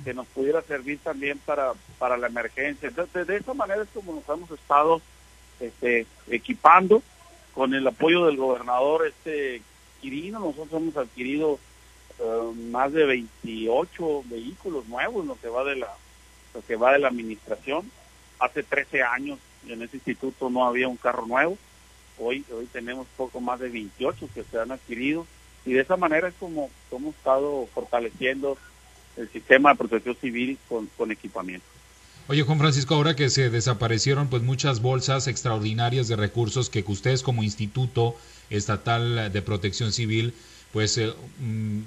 que 0.04 0.14
nos 0.14 0.26
pudiera 0.28 0.62
servir 0.62 0.98
también 0.98 1.38
para, 1.38 1.72
para 1.98 2.16
la 2.16 2.26
emergencia. 2.26 2.88
Entonces, 2.88 3.26
de 3.26 3.36
esa 3.36 3.54
manera 3.54 3.82
es 3.82 3.88
como 3.94 4.14
nos 4.14 4.28
hemos 4.28 4.50
estado 4.50 5.00
este, 5.60 6.06
equipando 6.28 7.02
con 7.54 7.74
el 7.74 7.86
apoyo 7.86 8.26
del 8.26 8.36
gobernador 8.36 9.06
este 9.06 9.62
Quirino, 10.00 10.38
nosotros 10.38 10.80
hemos 10.80 10.96
adquirido 10.96 11.58
eh, 12.18 12.52
más 12.70 12.92
de 12.92 13.04
28 13.04 14.24
vehículos 14.26 14.86
nuevos, 14.88 15.26
lo 15.26 15.38
que 15.40 15.48
va 15.48 15.64
de 15.64 15.76
la 15.76 15.88
lo 16.54 16.62
que 16.62 16.76
va 16.76 16.92
de 16.92 16.98
la 16.98 17.08
administración. 17.08 17.90
Hace 18.38 18.62
13 18.62 19.02
años 19.02 19.38
en 19.68 19.82
ese 19.82 19.98
instituto 19.98 20.50
no 20.50 20.64
había 20.64 20.88
un 20.88 20.96
carro 20.96 21.26
nuevo. 21.26 21.58
Hoy 22.18 22.44
hoy 22.52 22.66
tenemos 22.66 23.06
poco 23.16 23.40
más 23.40 23.60
de 23.60 23.68
28 23.68 24.28
que 24.34 24.44
se 24.44 24.58
han 24.58 24.72
adquirido 24.72 25.26
y 25.64 25.74
de 25.74 25.80
esa 25.80 25.96
manera 25.96 26.28
es 26.28 26.34
como 26.40 26.70
hemos 26.90 27.14
estado 27.14 27.66
fortaleciendo 27.74 28.56
el 29.16 29.28
sistema 29.28 29.70
de 29.70 29.78
protección 29.78 30.16
civil 30.16 30.58
con, 30.68 30.86
con 30.96 31.10
equipamiento. 31.10 31.66
Oye, 32.30 32.44
Juan 32.44 32.60
Francisco, 32.60 32.94
ahora 32.94 33.16
que 33.16 33.28
se 33.28 33.50
desaparecieron 33.50 34.28
pues 34.28 34.44
muchas 34.44 34.80
bolsas 34.80 35.26
extraordinarias 35.26 36.06
de 36.06 36.14
recursos 36.14 36.70
que 36.70 36.84
ustedes 36.86 37.24
como 37.24 37.42
Instituto 37.42 38.14
Estatal 38.50 39.32
de 39.32 39.42
Protección 39.42 39.90
Civil, 39.90 40.32
pues 40.72 40.96
eh, 40.98 41.12
mm, 41.40 41.78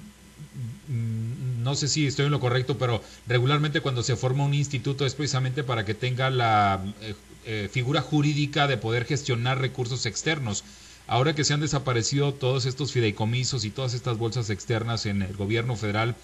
mm, 0.92 1.62
no 1.62 1.74
sé 1.74 1.88
si 1.88 2.06
estoy 2.06 2.26
en 2.26 2.32
lo 2.32 2.40
correcto, 2.40 2.76
pero 2.76 3.02
regularmente 3.26 3.80
cuando 3.80 4.02
se 4.02 4.16
forma 4.16 4.44
un 4.44 4.52
instituto 4.52 5.06
es 5.06 5.14
precisamente 5.14 5.64
para 5.64 5.86
que 5.86 5.94
tenga 5.94 6.28
la 6.28 6.84
eh, 7.00 7.14
eh, 7.46 7.70
figura 7.72 8.02
jurídica 8.02 8.66
de 8.66 8.76
poder 8.76 9.06
gestionar 9.06 9.62
recursos 9.62 10.04
externos. 10.04 10.62
Ahora 11.06 11.34
que 11.34 11.44
se 11.44 11.54
han 11.54 11.60
desaparecido 11.60 12.34
todos 12.34 12.66
estos 12.66 12.92
fideicomisos 12.92 13.64
y 13.64 13.70
todas 13.70 13.94
estas 13.94 14.18
bolsas 14.18 14.50
externas 14.50 15.06
en 15.06 15.22
el 15.22 15.34
gobierno 15.36 15.74
federal, 15.74 16.16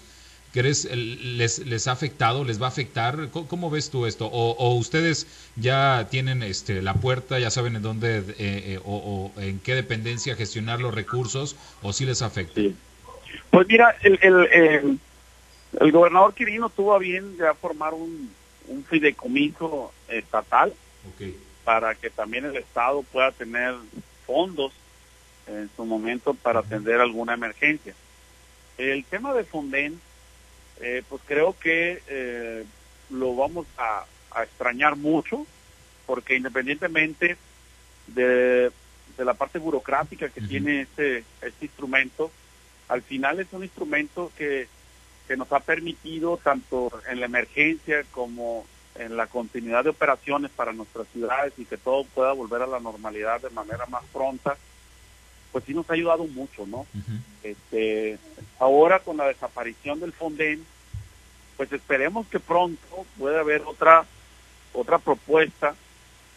¿Crees 0.53 0.83
les, 0.93 1.59
les 1.59 1.87
ha 1.87 1.93
afectado, 1.93 2.43
les 2.43 2.61
va 2.61 2.65
a 2.65 2.69
afectar? 2.69 3.29
¿Cómo, 3.31 3.69
ves 3.69 3.89
tú 3.89 4.05
esto? 4.05 4.27
O, 4.27 4.75
ustedes 4.75 5.49
ya 5.55 6.07
tienen 6.09 6.43
este, 6.43 6.81
la 6.81 6.93
puerta, 6.95 7.39
ya 7.39 7.49
saben 7.49 7.77
en 7.77 7.81
dónde 7.81 8.17
eh, 8.17 8.23
eh, 8.37 8.79
o, 8.83 9.31
en 9.37 9.59
qué 9.59 9.75
dependencia 9.75 10.35
gestionar 10.35 10.81
los 10.81 10.93
recursos 10.93 11.55
o 11.81 11.93
si 11.93 12.05
les 12.05 12.21
afecta? 12.21 12.59
Pues 13.49 13.67
mira, 13.67 13.95
el, 14.01 14.19
el, 14.21 14.99
el, 15.79 15.91
gobernador 15.93 16.33
Quirino 16.33 16.69
tuvo 16.69 16.95
a 16.95 16.99
bien 16.99 17.37
ya 17.37 17.53
formar 17.53 17.93
un, 17.93 18.29
un 18.67 18.83
fideicomiso 18.83 19.93
estatal 20.09 20.73
para 21.63 21.95
que 21.95 22.09
también 22.09 22.43
el 22.43 22.57
Estado 22.57 23.03
pueda 23.03 23.31
tener 23.31 23.75
fondos 24.25 24.73
en 25.47 25.69
su 25.77 25.85
momento 25.85 26.33
para 26.33 26.59
atender 26.59 26.99
alguna 26.99 27.35
emergencia. 27.35 27.93
El 28.77 29.05
tema 29.05 29.33
de 29.33 29.43
Fonden 29.43 29.99
eh, 30.81 31.03
pues 31.07 31.21
creo 31.25 31.55
que 31.59 32.01
eh, 32.07 32.65
lo 33.09 33.35
vamos 33.35 33.67
a, 33.77 34.05
extrañar 34.43 34.95
mucho, 34.95 35.45
porque 36.05 36.37
independientemente 36.37 37.35
de, 38.07 38.71
la 39.17 39.33
parte 39.33 39.59
burocrática 39.59 40.29
que 40.29 40.39
tiene 40.39 40.81
este, 40.81 41.25
este 41.41 41.65
instrumento, 41.65 42.31
al 42.87 43.01
final 43.01 43.41
es 43.41 43.47
un 43.51 43.63
instrumento 43.63 44.31
que, 44.37 44.69
que 45.27 45.35
nos 45.35 45.51
ha 45.51 45.59
permitido, 45.59 46.37
tanto 46.37 46.91
en 47.09 47.19
la 47.19 47.25
emergencia 47.25 48.03
como 48.11 48.65
en 48.95 49.17
la 49.17 49.27
continuidad 49.27 49.83
de 49.83 49.89
operaciones 49.89 50.51
para 50.51 50.73
nuestras 50.73 51.07
ciudades 51.09 51.53
y 51.57 51.65
que 51.65 51.77
todo 51.77 52.05
pueda 52.05 52.31
volver 52.33 52.61
a 52.61 52.67
la 52.67 52.79
normalidad 52.79 53.41
de 53.41 53.49
manera 53.49 53.85
más 53.87 54.03
pronta, 54.13 54.57
pues 55.51 55.63
sí 55.65 55.73
nos 55.73 55.89
ha 55.89 55.93
ayudado 55.93 56.25
mucho, 56.25 56.65
¿no? 56.65 56.85
este, 57.43 58.17
ahora 58.59 58.99
con 58.99 59.17
la 59.17 59.27
desaparición 59.27 59.99
del 59.99 60.13
Fonden, 60.13 60.63
pues 61.57 61.71
esperemos 61.71 62.27
que 62.27 62.39
pronto 62.39 63.05
pueda 63.17 63.41
haber 63.41 63.61
otra 63.65 64.05
otra 64.73 64.99
propuesta 64.99 65.75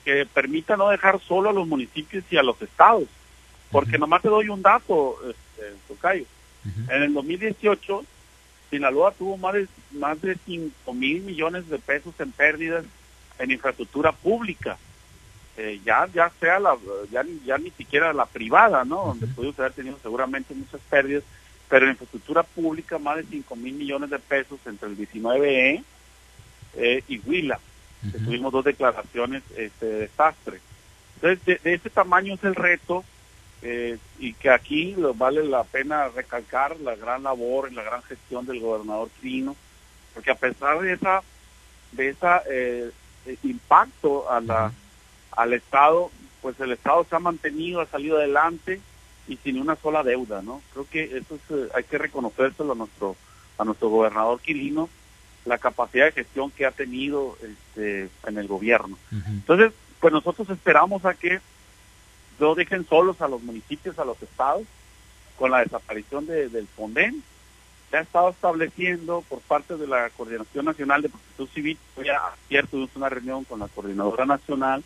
que 0.04 0.26
permita 0.26 0.76
no 0.76 0.88
dejar 0.88 1.20
solo 1.20 1.50
a 1.50 1.52
los 1.52 1.66
municipios 1.66 2.24
y 2.30 2.36
a 2.36 2.42
los 2.42 2.60
estados, 2.60 3.04
porque 3.70 3.98
nomás 3.98 4.22
te 4.22 4.28
doy 4.28 4.48
un 4.48 4.62
dato, 4.62 5.16
este, 5.28 5.72
Tocayo. 5.88 6.26
En 6.88 7.02
el 7.02 7.12
2018, 7.12 8.04
Sinaloa 8.70 9.12
tuvo 9.12 9.36
más 9.36 9.54
de, 9.54 9.68
más 9.92 10.20
de 10.20 10.36
5 10.44 10.94
mil 10.94 11.22
millones 11.22 11.68
de 11.68 11.78
pesos 11.78 12.14
en 12.18 12.32
pérdidas 12.32 12.84
en 13.38 13.50
infraestructura 13.50 14.12
pública. 14.12 14.78
Eh, 15.56 15.80
ya 15.84 16.08
ya 16.12 16.30
sea 16.40 16.58
la 16.58 16.76
ya, 17.12 17.24
ya 17.44 17.58
ni 17.58 17.70
siquiera 17.70 18.12
la 18.12 18.26
privada, 18.26 18.84
¿no? 18.84 19.06
Donde 19.06 19.28
pudimos 19.28 19.58
haber 19.60 19.72
tenido 19.72 19.96
seguramente 20.02 20.52
muchas 20.52 20.80
pérdidas, 20.90 21.22
pero 21.68 21.86
en 21.86 21.92
infraestructura 21.92 22.42
pública 22.42 22.98
más 22.98 23.18
de 23.18 23.24
5 23.24 23.54
mil 23.56 23.74
millones 23.74 24.10
de 24.10 24.18
pesos 24.18 24.58
entre 24.66 24.88
el 24.88 24.98
19E 24.98 25.84
eh, 26.76 27.04
y 27.06 27.18
Huila. 27.20 27.60
Tuvimos 28.24 28.52
dos 28.52 28.64
declaraciones 28.64 29.42
este, 29.56 29.86
de 29.86 29.98
desastre. 30.00 30.60
Entonces, 31.14 31.62
de, 31.62 31.72
ese 31.72 31.88
tamaño 31.88 32.34
es 32.34 32.44
el 32.44 32.54
reto 32.54 33.02
eh, 33.62 33.96
y 34.18 34.34
que 34.34 34.50
aquí 34.50 34.94
vale 35.14 35.42
la 35.44 35.64
pena 35.64 36.08
recalcar 36.08 36.78
la 36.80 36.96
gran 36.96 37.22
labor 37.22 37.70
y 37.70 37.74
la 37.74 37.82
gran 37.82 38.02
gestión 38.02 38.44
del 38.44 38.60
gobernador 38.60 39.08
Trino, 39.20 39.56
porque 40.12 40.32
a 40.32 40.34
pesar 40.34 40.80
de 40.80 40.92
esa 40.92 41.22
de 41.92 42.08
esa 42.10 42.42
eh, 42.50 42.90
impacto 43.42 44.30
a 44.30 44.40
la, 44.40 44.72
al 45.36 45.52
Estado, 45.52 46.10
pues 46.42 46.58
el 46.60 46.72
Estado 46.72 47.04
se 47.08 47.16
ha 47.16 47.20
mantenido, 47.20 47.80
ha 47.80 47.86
salido 47.86 48.18
adelante 48.18 48.80
y 49.28 49.36
sin 49.38 49.58
una 49.58 49.76
sola 49.76 50.02
deuda, 50.02 50.42
¿no? 50.42 50.60
Creo 50.72 50.86
que 50.90 51.04
eso 51.16 51.36
es, 51.36 51.40
eh, 51.50 51.68
hay 51.74 51.84
que 51.84 51.98
reconocérselo 51.98 52.72
a 52.72 52.76
nuestro, 52.76 53.16
a 53.58 53.64
nuestro 53.64 53.88
gobernador 53.88 54.40
Quirino, 54.40 54.88
la 55.44 55.58
capacidad 55.58 56.06
de 56.06 56.12
gestión 56.12 56.50
que 56.50 56.66
ha 56.66 56.70
tenido 56.70 57.36
este, 57.42 58.08
en 58.26 58.38
el 58.38 58.46
gobierno. 58.48 58.98
Entonces, 59.10 59.72
pues 60.00 60.12
nosotros 60.12 60.48
esperamos 60.50 61.04
a 61.04 61.14
que 61.14 61.40
no 62.38 62.54
dejen 62.54 62.86
solos 62.86 63.20
a 63.20 63.28
los 63.28 63.42
municipios, 63.42 63.98
a 63.98 64.04
los 64.04 64.20
estados, 64.22 64.64
con 65.38 65.50
la 65.50 65.60
desaparición 65.60 66.26
de, 66.26 66.48
del 66.48 66.66
FONDEN. 66.66 67.22
Se 67.94 67.98
ha 67.98 68.02
estado 68.02 68.30
estableciendo 68.30 69.22
por 69.28 69.38
parte 69.42 69.76
de 69.76 69.86
la 69.86 70.10
Coordinación 70.10 70.64
Nacional 70.64 71.02
de 71.02 71.10
Protección 71.10 71.46
Civil, 71.54 71.78
ya 72.04 72.20
ayer 72.50 72.66
tuvimos 72.66 72.90
una 72.96 73.08
reunión 73.08 73.44
con 73.44 73.60
la 73.60 73.68
Coordinadora 73.68 74.26
Nacional, 74.26 74.82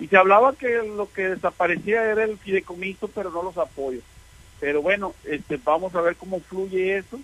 y 0.00 0.08
se 0.08 0.16
hablaba 0.16 0.52
que 0.52 0.82
lo 0.96 1.08
que 1.12 1.28
desaparecía 1.28 2.02
era 2.02 2.24
el 2.24 2.36
fideicomiso, 2.36 3.06
pero 3.06 3.30
no 3.30 3.44
los 3.44 3.56
apoyos. 3.56 4.02
Pero 4.58 4.82
bueno, 4.82 5.14
este, 5.22 5.56
vamos 5.62 5.94
a 5.94 6.00
ver 6.00 6.16
cómo 6.16 6.40
fluye 6.40 6.96
eso. 6.96 7.20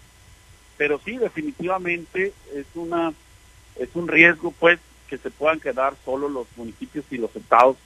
Pero 0.76 1.00
sí, 1.04 1.16
definitivamente 1.16 2.32
es 2.54 2.66
una 2.76 3.12
es 3.80 3.88
un 3.94 4.06
riesgo, 4.06 4.52
pues, 4.52 4.78
que 5.08 5.18
se 5.18 5.32
puedan 5.32 5.58
quedar 5.58 5.94
solo 6.04 6.28
los 6.28 6.46
municipios 6.54 7.04
y 7.10 7.18
los 7.18 7.34
estados 7.34 7.76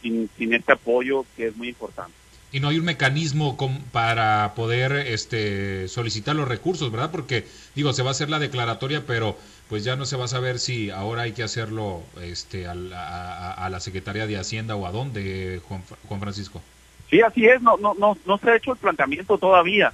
sin, 0.00 0.30
sin 0.38 0.54
este 0.54 0.74
apoyo 0.74 1.26
que 1.34 1.48
es 1.48 1.56
muy 1.56 1.70
importante. 1.70 2.21
Y 2.52 2.60
no 2.60 2.68
hay 2.68 2.78
un 2.78 2.84
mecanismo 2.84 3.56
para 3.92 4.52
poder 4.54 4.92
este, 4.92 5.88
solicitar 5.88 6.36
los 6.36 6.46
recursos, 6.46 6.92
¿verdad? 6.92 7.10
Porque, 7.10 7.46
digo, 7.74 7.92
se 7.94 8.02
va 8.02 8.10
a 8.10 8.12
hacer 8.12 8.28
la 8.28 8.38
declaratoria, 8.38 9.04
pero 9.06 9.38
pues 9.68 9.84
ya 9.84 9.96
no 9.96 10.04
se 10.04 10.16
va 10.16 10.26
a 10.26 10.28
saber 10.28 10.58
si 10.58 10.90
ahora 10.90 11.22
hay 11.22 11.32
que 11.32 11.42
hacerlo 11.42 12.02
este, 12.20 12.66
a, 12.66 13.68
la 13.70 13.80
Secretaría 13.80 14.26
de 14.26 14.36
Hacienda 14.36 14.76
o 14.76 14.86
a 14.86 14.92
dónde, 14.92 15.62
Juan, 15.66 15.82
Juan 16.06 16.20
Francisco. 16.20 16.60
Sí, 17.08 17.20
así 17.22 17.46
es, 17.46 17.60
no, 17.62 17.76
no, 17.78 17.94
no, 17.94 18.16
no 18.26 18.38
se 18.38 18.50
ha 18.50 18.56
hecho 18.56 18.72
el 18.72 18.78
planteamiento 18.78 19.36
todavía, 19.38 19.92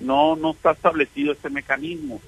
no, 0.00 0.36
no 0.36 0.50
está 0.52 0.72
establecido 0.72 1.32
este 1.32 1.50
mecanismo. 1.50 2.20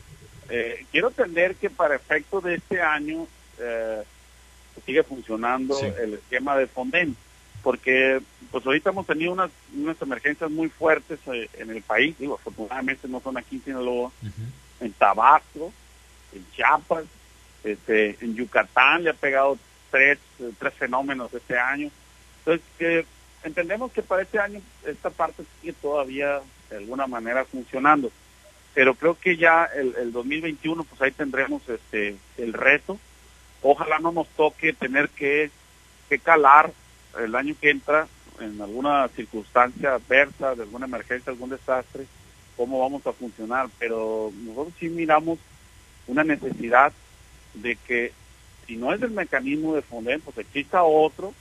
Eh, 0.49 0.85
quiero 0.91 1.09
entender 1.09 1.57
que 1.57 1.71
para 1.71 1.95
efecto 1.95 2.41
de 2.41 2.57
este 2.57 2.83
año 2.83 3.27
eh, 3.59 4.03
sigue 4.85 5.03
funcionando 5.03 5.79
el 5.81 6.15
esquema 6.15 6.57
de 6.57 6.67
Fonden, 6.67 7.17
porque 7.63 8.21
pues 8.51 8.67
ahorita 8.67 8.91
hemos 8.91 9.07
tenido 9.07 9.33
unas, 9.33 9.51
unas 9.75 10.01
emergencias 10.03 10.51
muy 10.51 10.69
fuertes 10.69 11.19
eh, 11.33 11.49
en 11.55 11.71
el 11.71 11.83
país, 11.83 12.17
digo, 12.19 12.35
afortunadamente 12.35 13.07
no 13.07 13.21
son 13.21 13.37
aquí 13.37 13.57
en 13.57 13.65
Sinaloa, 13.65 14.11
en 14.81 14.93
Tabasco, 14.93 15.73
en 16.33 16.45
Chiapas, 16.53 17.05
este, 17.63 18.17
en 18.21 18.35
Yucatán 18.35 19.05
le 19.05 19.11
ha 19.11 19.15
pegado 19.15 19.59
tres, 19.91 20.19
tres 20.59 20.75
fenómenos 20.75 21.33
este 21.35 21.59
año. 21.59 21.91
Entonces, 22.39 22.67
que 22.79 23.07
entendemos 23.45 23.93
que 23.93 24.03
para 24.03 24.23
este 24.23 24.39
año 24.39 24.61
esta 24.87 25.11
parte 25.11 25.45
sigue 25.61 25.73
todavía 25.75 26.41
de 26.71 26.77
alguna 26.77 27.07
manera 27.07 27.45
funcionando, 27.45 28.11
pero 28.75 28.95
creo 28.95 29.19
que 29.19 29.37
ya 29.37 29.65
el, 29.65 29.95
el 29.97 30.13
2021, 30.13 30.85
pues 30.85 31.03
ahí 31.03 31.11
tendremos 31.11 31.69
este 31.69 32.17
el 32.39 32.53
reto. 32.53 32.99
Ojalá 33.63 33.99
no 33.99 34.13
nos 34.13 34.29
toque 34.29 34.73
tener 34.73 35.11
que, 35.11 35.51
que 36.09 36.19
calar 36.19 36.73
el 37.19 37.35
año 37.35 37.55
que 37.61 37.71
entra 37.71 38.09
en 38.41 38.61
alguna 38.61 39.09
circunstancia 39.09 39.95
adversa, 39.95 40.55
de 40.55 40.63
alguna 40.63 40.87
emergencia, 40.87 41.33
algún 41.33 41.51
desastre, 41.51 42.07
cómo 42.57 42.81
vamos 42.81 43.07
a 43.07 43.13
funcionar, 43.13 43.69
pero 43.79 44.33
nosotros 44.45 44.75
sí 44.79 44.89
miramos 44.89 45.39
una 46.07 46.25
necesidad 46.25 46.93
de 47.55 47.77
que 47.77 48.13
si 48.67 48.77
no 48.77 48.93
es 48.95 49.03
el 49.03 49.11
mecanismo 49.11 49.75
de 49.75 49.83
Fonden, 49.83 50.21
pues 50.21 50.39
exista 50.39 50.83
otro 50.83 51.35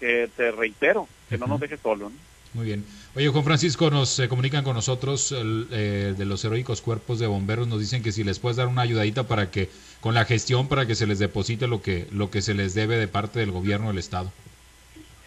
que 0.00 0.28
te 0.36 0.50
reitero, 0.50 1.08
que 1.28 1.38
no 1.38 1.46
nos 1.46 1.60
deje 1.60 1.76
solo. 1.76 2.10
Muy 2.54 2.66
bien. 2.66 2.84
Oye, 3.14 3.28
Juan 3.28 3.44
Francisco, 3.44 3.90
nos 3.90 4.18
eh, 4.18 4.28
comunican 4.28 4.64
con 4.64 4.74
nosotros 4.74 5.34
eh, 5.36 6.14
de 6.16 6.24
los 6.24 6.44
heroicos 6.44 6.80
cuerpos 6.80 7.18
de 7.18 7.26
bomberos, 7.26 7.68
nos 7.68 7.80
dicen 7.80 8.02
que 8.02 8.12
si 8.12 8.24
les 8.24 8.38
puedes 8.38 8.56
dar 8.56 8.68
una 8.68 8.82
ayudadita 8.82 9.24
para 9.24 9.50
que, 9.50 9.68
con 10.00 10.14
la 10.14 10.24
gestión, 10.24 10.68
para 10.68 10.86
que 10.86 10.94
se 10.94 11.06
les 11.06 11.18
deposite 11.18 11.68
lo 11.68 11.82
que, 11.82 12.06
lo 12.10 12.30
que 12.30 12.42
se 12.42 12.54
les 12.54 12.74
debe 12.74 12.96
de 12.96 13.08
parte 13.08 13.40
del 13.40 13.50
gobierno 13.50 13.88
del 13.88 13.98
Estado. 13.98 14.32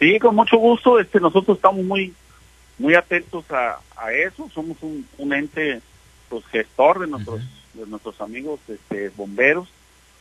Sí, 0.02 0.18
con 0.18 0.34
mucho 0.34 0.56
gusto. 0.56 0.98
Este, 0.98 1.20
nosotros 1.20 1.58
estamos 1.58 1.84
muy, 1.84 2.12
muy 2.76 2.96
atentos 2.96 3.48
a, 3.52 3.78
a 3.96 4.12
eso. 4.12 4.50
Somos 4.52 4.76
un, 4.82 5.06
un 5.16 5.32
ente, 5.32 5.80
pues, 6.28 6.44
gestor 6.46 6.98
de 6.98 7.06
nuestros, 7.06 7.40
de 7.74 7.86
nuestros 7.86 8.20
amigos, 8.20 8.58
este, 8.66 9.10
bomberos. 9.10 9.68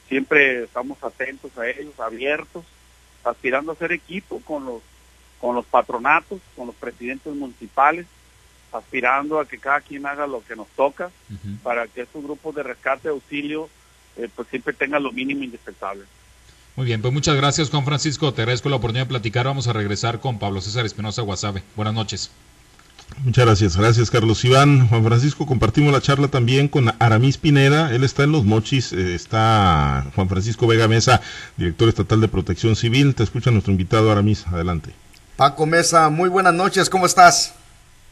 Siempre 0.08 0.66
estamos 0.66 1.04
atentos 1.04 1.58
a 1.58 1.68
ellos, 1.68 2.00
abiertos, 2.00 2.64
aspirando 3.24 3.72
a 3.72 3.76
ser 3.76 3.92
equipo 3.92 4.40
con 4.42 4.68
los, 4.68 4.84
con 5.40 5.56
los 5.56 5.66
patronatos, 5.66 6.42
con 6.56 6.68
los 6.68 6.76
presidentes 6.76 7.34
municipales, 7.34 8.06
aspirando 8.72 9.40
a 9.40 9.48
que 9.48 9.58
cada 9.58 9.82
quien 9.82 10.06
haga 10.06 10.28
lo 10.28 10.46
que 10.46 10.56
nos 10.56 10.68
toca 10.76 11.10
para 11.64 11.88
que 11.88 12.02
estos 12.02 12.24
grupos 12.24 12.54
de 12.54 12.62
rescate, 12.62 13.10
auxilio, 13.10 13.68
eh, 14.16 14.30
pues 14.36 14.48
siempre 14.50 14.74
tengan 14.74 15.02
lo 15.02 15.12
mínimo 15.12 15.44
indispensable. 15.44 16.04
Muy 16.76 16.86
bien, 16.86 17.02
pues 17.02 17.14
muchas 17.14 17.36
gracias 17.36 17.70
Juan 17.70 17.86
Francisco, 17.86 18.34
te 18.34 18.42
agradezco 18.42 18.70
la 18.70 18.78
oportunidad 18.78 19.06
de 19.06 19.10
platicar, 19.10 19.46
vamos 19.46 19.68
a 19.68 19.74
regresar 19.74 20.20
con 20.20 20.40
Pablo 20.40 20.62
César 20.62 20.86
Espinosa 20.86 21.22
Guasave. 21.22 21.64
Buenas 21.76 21.94
noches. 21.94 22.32
Muchas 23.24 23.46
gracias, 23.46 23.78
gracias 23.78 24.10
Carlos 24.10 24.44
Iván. 24.46 24.88
Juan 24.88 25.04
Francisco, 25.04 25.46
compartimos 25.46 25.92
la 25.92 26.02
charla 26.02 26.30
también 26.30 26.70
con 26.70 26.94
Aramis 26.98 27.38
Pineda, 27.38 27.94
él 27.94 28.04
está 28.04 28.24
en 28.24 28.32
Los 28.32 28.46
Mochis, 28.46 28.94
eh, 28.94 29.14
está 29.14 30.08
Juan 30.16 30.30
Francisco 30.30 30.66
Vega 30.66 30.88
Mesa, 30.88 31.22
director 31.58 31.90
estatal 31.90 32.22
de 32.22 32.30
Protección 32.30 32.76
Civil. 32.76 33.14
Te 33.16 33.24
escucha 33.24 33.52
nuestro 33.52 33.74
invitado 33.74 34.12
Aramis, 34.12 34.48
adelante. 34.48 34.94
Paco 35.36 35.66
Mesa, 35.66 36.10
muy 36.10 36.30
buenas 36.30 36.54
noches, 36.54 36.90
¿cómo 36.90 37.06
estás? 37.06 37.54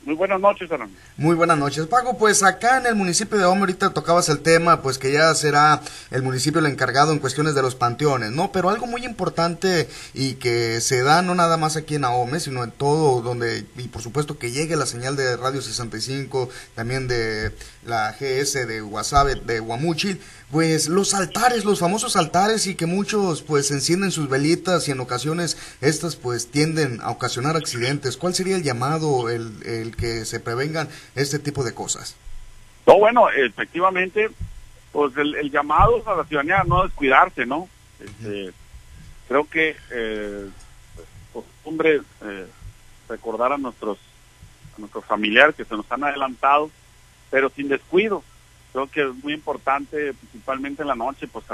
Muy 0.09 0.15
buenas 0.15 0.41
noches, 0.41 0.71
Alan. 0.71 0.89
Muy 1.17 1.35
buenas 1.35 1.59
noches, 1.59 1.85
Paco. 1.85 2.17
Pues 2.17 2.41
acá 2.41 2.79
en 2.79 2.87
el 2.87 2.95
municipio 2.95 3.37
de 3.37 3.45
Ome, 3.45 3.59
ahorita 3.59 3.91
tocabas 3.91 4.27
el 4.29 4.39
tema, 4.39 4.81
pues 4.81 4.97
que 4.97 5.11
ya 5.11 5.35
será 5.35 5.81
el 6.09 6.23
municipio 6.23 6.59
el 6.59 6.65
encargado 6.65 7.13
en 7.13 7.19
cuestiones 7.19 7.53
de 7.53 7.61
los 7.61 7.75
panteones, 7.75 8.31
¿no? 8.31 8.51
Pero 8.51 8.71
algo 8.71 8.87
muy 8.87 9.05
importante 9.05 9.87
y 10.15 10.33
que 10.33 10.81
se 10.81 11.03
da 11.03 11.21
no 11.21 11.35
nada 11.35 11.57
más 11.57 11.75
aquí 11.75 11.93
en 11.93 12.05
Ahome, 12.05 12.39
sino 12.39 12.63
en 12.63 12.71
todo 12.71 13.21
donde, 13.21 13.65
y 13.77 13.87
por 13.89 14.01
supuesto 14.01 14.39
que 14.39 14.49
llegue 14.49 14.75
la 14.75 14.87
señal 14.87 15.15
de 15.15 15.37
Radio 15.37 15.61
65, 15.61 16.49
también 16.73 17.07
de 17.07 17.53
la 17.85 18.11
GS 18.11 18.65
de 18.67 18.81
Guasave, 18.81 19.35
de 19.35 19.59
Guamuchil, 19.59 20.19
pues 20.51 20.89
los 20.89 21.13
altares, 21.13 21.65
los 21.65 21.79
famosos 21.79 22.15
altares 22.15 22.65
y 22.65 22.73
que 22.73 22.87
muchos 22.87 23.43
pues 23.43 23.69
encienden 23.69 24.09
sus 24.09 24.27
velitas 24.27 24.87
y 24.87 24.91
en 24.91 24.99
ocasiones 24.99 25.57
estas 25.81 26.15
pues 26.15 26.47
tienden 26.47 26.99
a 27.01 27.11
ocasionar 27.11 27.55
accidentes. 27.55 28.17
¿Cuál 28.17 28.33
sería 28.33 28.55
el 28.55 28.63
llamado, 28.63 29.29
el, 29.29 29.51
el 29.65 29.95
que 29.99 30.25
se 30.25 30.39
prevengan 30.39 30.87
este 31.15 31.39
tipo 31.39 31.63
de 31.63 31.73
cosas? 31.73 32.15
No, 32.87 32.97
bueno, 32.97 33.29
efectivamente, 33.29 34.29
pues 34.91 35.15
el, 35.17 35.51
llamado 35.51 36.01
a 36.07 36.15
la 36.15 36.25
ciudadanía 36.25 36.63
no 36.65 36.83
descuidarse, 36.83 37.45
¿no? 37.45 37.67
Este, 37.99 38.51
creo 39.27 39.47
que 39.47 39.75
eh, 39.91 40.49
costumbre 41.33 42.01
eh, 42.23 42.47
recordar 43.07 43.53
a 43.53 43.57
nuestros 43.57 43.97
a 44.75 44.79
nuestros 44.79 45.05
familiares 45.05 45.55
que 45.55 45.65
se 45.65 45.75
nos 45.75 45.91
han 45.91 46.03
adelantado, 46.03 46.71
pero 47.29 47.49
sin 47.49 47.67
descuido. 47.67 48.23
Creo 48.71 48.87
que 48.89 49.01
es 49.01 49.23
muy 49.23 49.33
importante, 49.33 50.13
principalmente 50.13 50.83
en 50.83 50.87
la 50.87 50.95
noche, 50.95 51.27
pues 51.27 51.45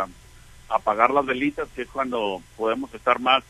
apagar 0.70 1.12
las 1.12 1.26
velitas, 1.26 1.68
que 1.76 1.84
es 1.84 1.88
cuando 1.90 2.42
podemos 2.58 2.94
estar 2.94 3.20
más 3.20 3.44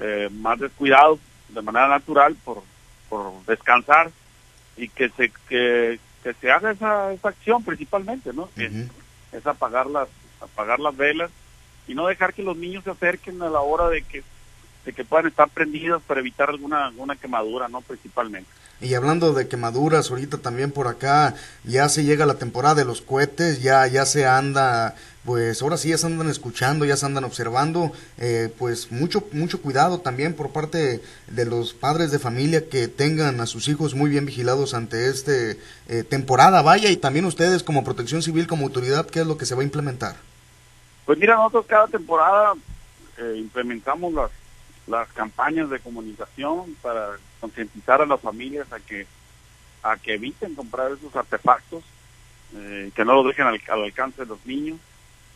eh, 0.00 0.28
más 0.30 0.60
descuidados 0.60 1.18
de 1.48 1.62
manera 1.62 1.88
natural 1.88 2.36
por, 2.44 2.62
por 3.08 3.44
descansar 3.46 4.10
y 4.76 4.88
que 4.88 5.08
se 5.10 5.30
que, 5.48 5.98
que 6.22 6.34
se 6.34 6.50
haga 6.50 6.70
esa, 6.70 7.12
esa 7.12 7.28
acción 7.28 7.64
principalmente, 7.64 8.32
¿no? 8.32 8.48
Es 9.32 9.46
apagar 9.46 9.86
las 9.86 10.08
apagar 10.40 10.78
las 10.78 10.96
velas 10.96 11.30
y 11.86 11.94
no 11.94 12.06
dejar 12.06 12.32
que 12.34 12.42
los 12.42 12.56
niños 12.56 12.84
se 12.84 12.90
acerquen 12.90 13.42
a 13.42 13.50
la 13.50 13.60
hora 13.60 13.88
de 13.88 14.02
que 14.02 14.22
de 14.84 14.92
que 14.92 15.04
puedan 15.04 15.26
estar 15.26 15.48
prendidas 15.48 16.00
para 16.02 16.20
evitar 16.20 16.48
alguna 16.48 16.86
alguna 16.86 17.16
quemadura, 17.16 17.68
¿no? 17.68 17.80
Principalmente. 17.80 18.50
Y 18.80 18.94
hablando 18.94 19.32
de 19.32 19.48
quemaduras, 19.48 20.10
ahorita 20.10 20.38
también 20.38 20.70
por 20.70 20.86
acá 20.86 21.34
ya 21.64 21.88
se 21.88 22.04
llega 22.04 22.26
la 22.26 22.34
temporada 22.34 22.76
de 22.76 22.84
los 22.84 23.00
cohetes, 23.00 23.60
ya 23.60 23.86
ya 23.86 24.06
se 24.06 24.26
anda 24.26 24.94
pues 25.28 25.60
ahora 25.60 25.76
sí 25.76 25.90
ya 25.90 25.98
se 25.98 26.06
andan 26.06 26.30
escuchando, 26.30 26.86
ya 26.86 26.96
se 26.96 27.04
andan 27.04 27.24
observando, 27.24 27.92
eh, 28.16 28.50
pues 28.58 28.90
mucho, 28.90 29.22
mucho 29.32 29.60
cuidado 29.60 30.00
también 30.00 30.32
por 30.32 30.52
parte 30.52 31.02
de 31.26 31.44
los 31.44 31.74
padres 31.74 32.10
de 32.10 32.18
familia 32.18 32.66
que 32.70 32.88
tengan 32.88 33.38
a 33.42 33.44
sus 33.44 33.68
hijos 33.68 33.94
muy 33.94 34.08
bien 34.08 34.24
vigilados 34.24 34.72
ante 34.72 35.10
este 35.10 35.58
eh, 35.88 36.02
temporada, 36.02 36.62
vaya, 36.62 36.88
y 36.88 36.96
también 36.96 37.26
ustedes 37.26 37.62
como 37.62 37.84
protección 37.84 38.22
civil, 38.22 38.46
como 38.46 38.64
autoridad, 38.64 39.04
¿qué 39.04 39.20
es 39.20 39.26
lo 39.26 39.36
que 39.36 39.44
se 39.44 39.54
va 39.54 39.60
a 39.60 39.64
implementar? 39.64 40.16
Pues 41.04 41.18
mira, 41.18 41.34
nosotros 41.34 41.66
cada 41.66 41.88
temporada 41.88 42.54
eh, 43.18 43.34
implementamos 43.36 44.14
las, 44.14 44.30
las 44.86 45.08
campañas 45.12 45.68
de 45.68 45.78
comunicación 45.80 46.74
para 46.80 47.18
concientizar 47.40 48.02
a 48.02 48.06
las 48.06 48.20
familias 48.20 48.72
a 48.72 48.80
que, 48.80 49.06
a 49.82 49.96
que 49.96 50.14
eviten 50.14 50.54
comprar 50.54 50.92
esos 50.92 51.14
artefactos, 51.16 51.84
que 52.94 53.04
no 53.04 53.14
los 53.14 53.26
dejen 53.26 53.46
al 53.46 53.82
alcance 53.82 54.22
de 54.22 54.26
los 54.26 54.46
niños 54.46 54.78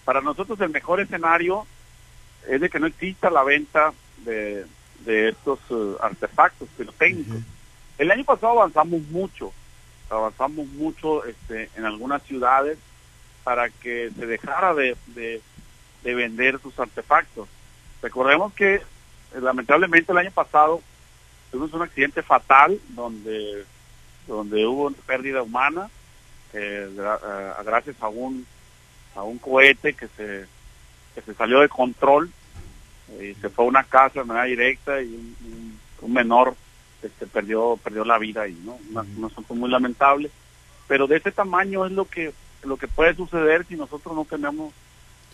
Para 0.05 0.21
nosotros 0.21 0.61
el 0.61 0.71
mejor 0.71 1.01
escenario 1.01 1.67
es 2.49 2.61
de 2.61 2.69
que 2.69 2.81
no 2.81 2.87
exista 2.87 3.31
la 3.31 3.45
venta 3.45 3.93
de, 4.25 4.67
de 5.05 5.29
estos 5.29 5.59
uh, 5.71 5.97
artefactos 6.01 6.69
pirotécnicos. 6.77 7.41
El 7.99 8.11
año 8.11 8.25
pasado 8.25 8.53
avanzamos 8.53 9.01
mucho, 9.11 9.53
avanzamos 10.11 10.67
mucho 10.69 11.25
este, 11.25 11.71
en 11.77 11.85
algunas 11.85 12.23
ciudades 12.25 12.79
para 13.45 13.71
que 13.71 14.11
se 14.19 14.27
dejara 14.27 14.75
de, 14.75 14.97
de, 15.09 15.41
de 16.03 16.15
vender 16.15 16.59
sus 16.61 16.77
artefactos. 16.79 17.49
Recordemos 18.01 18.53
que 18.55 18.75
eh, 18.75 18.83
lamentablemente 19.41 20.11
el 20.11 20.19
año 20.19 20.33
pasado 20.33 20.81
tuvimos 21.53 21.73
un 21.75 21.83
accidente 21.83 22.23
fatal 22.23 22.81
donde 22.89 23.65
donde 24.27 24.67
hubo 24.67 24.87
una 24.87 24.97
pérdida 25.07 25.43
humana 25.43 25.89
eh, 26.55 26.89
eh, 26.91 27.53
gracias 27.65 27.97
a 28.01 28.09
un 28.09 28.45
a 29.15 29.23
un 29.23 29.39
cohete 29.39 29.93
que 29.93 30.09
se 30.09 30.47
que 31.15 31.21
se 31.21 31.35
salió 31.35 31.61
de 31.61 31.69
control 31.69 32.31
y 33.21 33.35
se 33.35 33.51
fue 33.51 33.67
a 33.67 33.69
una 33.69 33.85
casa 33.85 34.21
de 34.21 34.25
manera 34.25 34.47
directa 34.47 35.01
y 35.03 35.35
un 36.01 36.13
menor 36.13 36.57
este 37.03 37.27
perdió 37.27 37.79
perdió 37.83 38.05
la 38.05 38.19
vida 38.19 38.43
ahí 38.43 38.59
no 38.65 38.79
una, 38.91 39.03
un 39.03 39.25
asunto 39.25 39.55
muy 39.55 39.71
lamentable. 39.71 40.31
Pero 40.89 41.07
de 41.07 41.17
ese 41.17 41.33
tamaño 41.33 41.87
es 41.87 41.93
lo 41.93 42.07
que 42.07 42.33
lo 42.63 42.77
que 42.77 42.89
puede 42.89 43.15
suceder 43.15 43.67
si 43.67 43.77
nosotros 43.77 44.15
no 44.15 44.25
tenemos 44.25 44.73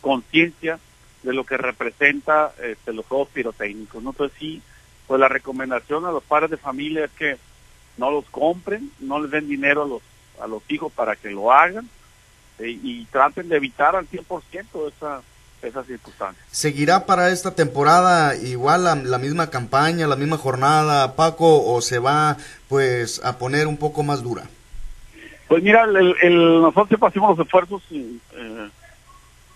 conciencia 0.01 0.79
de 1.23 1.33
lo 1.33 1.45
que 1.45 1.57
representa 1.57 2.53
este, 2.63 2.93
los 2.93 3.05
juegos 3.07 3.29
pirotécnicos 3.29 4.03
no 4.03 4.11
entonces 4.11 4.39
sí 4.39 4.63
pues 5.09 5.19
la 5.19 5.29
recomendación 5.29 6.07
a 6.07 6.13
los 6.13 6.23
padres 6.23 6.51
de 6.51 6.57
familia 6.57 7.07
es 7.07 7.11
que 7.13 7.37
no 7.97 8.13
los 8.13 8.25
compren 8.27 8.93
no 9.01 9.21
les 9.21 9.33
den 9.33 9.49
dinero 9.49 9.83
a 9.83 9.89
los 9.89 10.03
a 10.41 10.47
los 10.47 10.63
hijos 10.69 10.93
para 10.93 11.17
que 11.17 11.31
lo 11.31 11.51
hagan 11.51 11.89
eh, 12.61 12.79
y 12.81 13.05
traten 13.07 13.49
de 13.49 13.57
evitar 13.57 13.97
al 13.97 14.09
100% 14.09 14.89
esa 14.89 15.23
esa 15.63 15.83
circunstancia 15.83 16.41
¿Seguirá 16.53 17.07
para 17.07 17.31
esta 17.31 17.57
temporada 17.57 18.37
igual 18.37 18.85
la, 18.85 18.95
la 18.95 19.19
misma 19.19 19.51
campaña, 19.51 20.07
la 20.07 20.15
misma 20.15 20.37
jornada, 20.37 21.17
Paco, 21.17 21.65
o 21.65 21.81
se 21.81 21.99
va 21.99 22.37
pues 22.69 23.21
a 23.25 23.39
poner 23.39 23.67
un 23.67 23.77
poco 23.77 24.05
más 24.05 24.23
dura? 24.23 24.45
Pues 25.49 25.63
mira, 25.63 25.85
el, 25.85 26.61
nosotros 26.61 26.89
siempre 26.89 27.09
hacemos 27.09 27.37
los 27.37 27.47
esfuerzos 27.47 27.83
eh, 27.91 28.69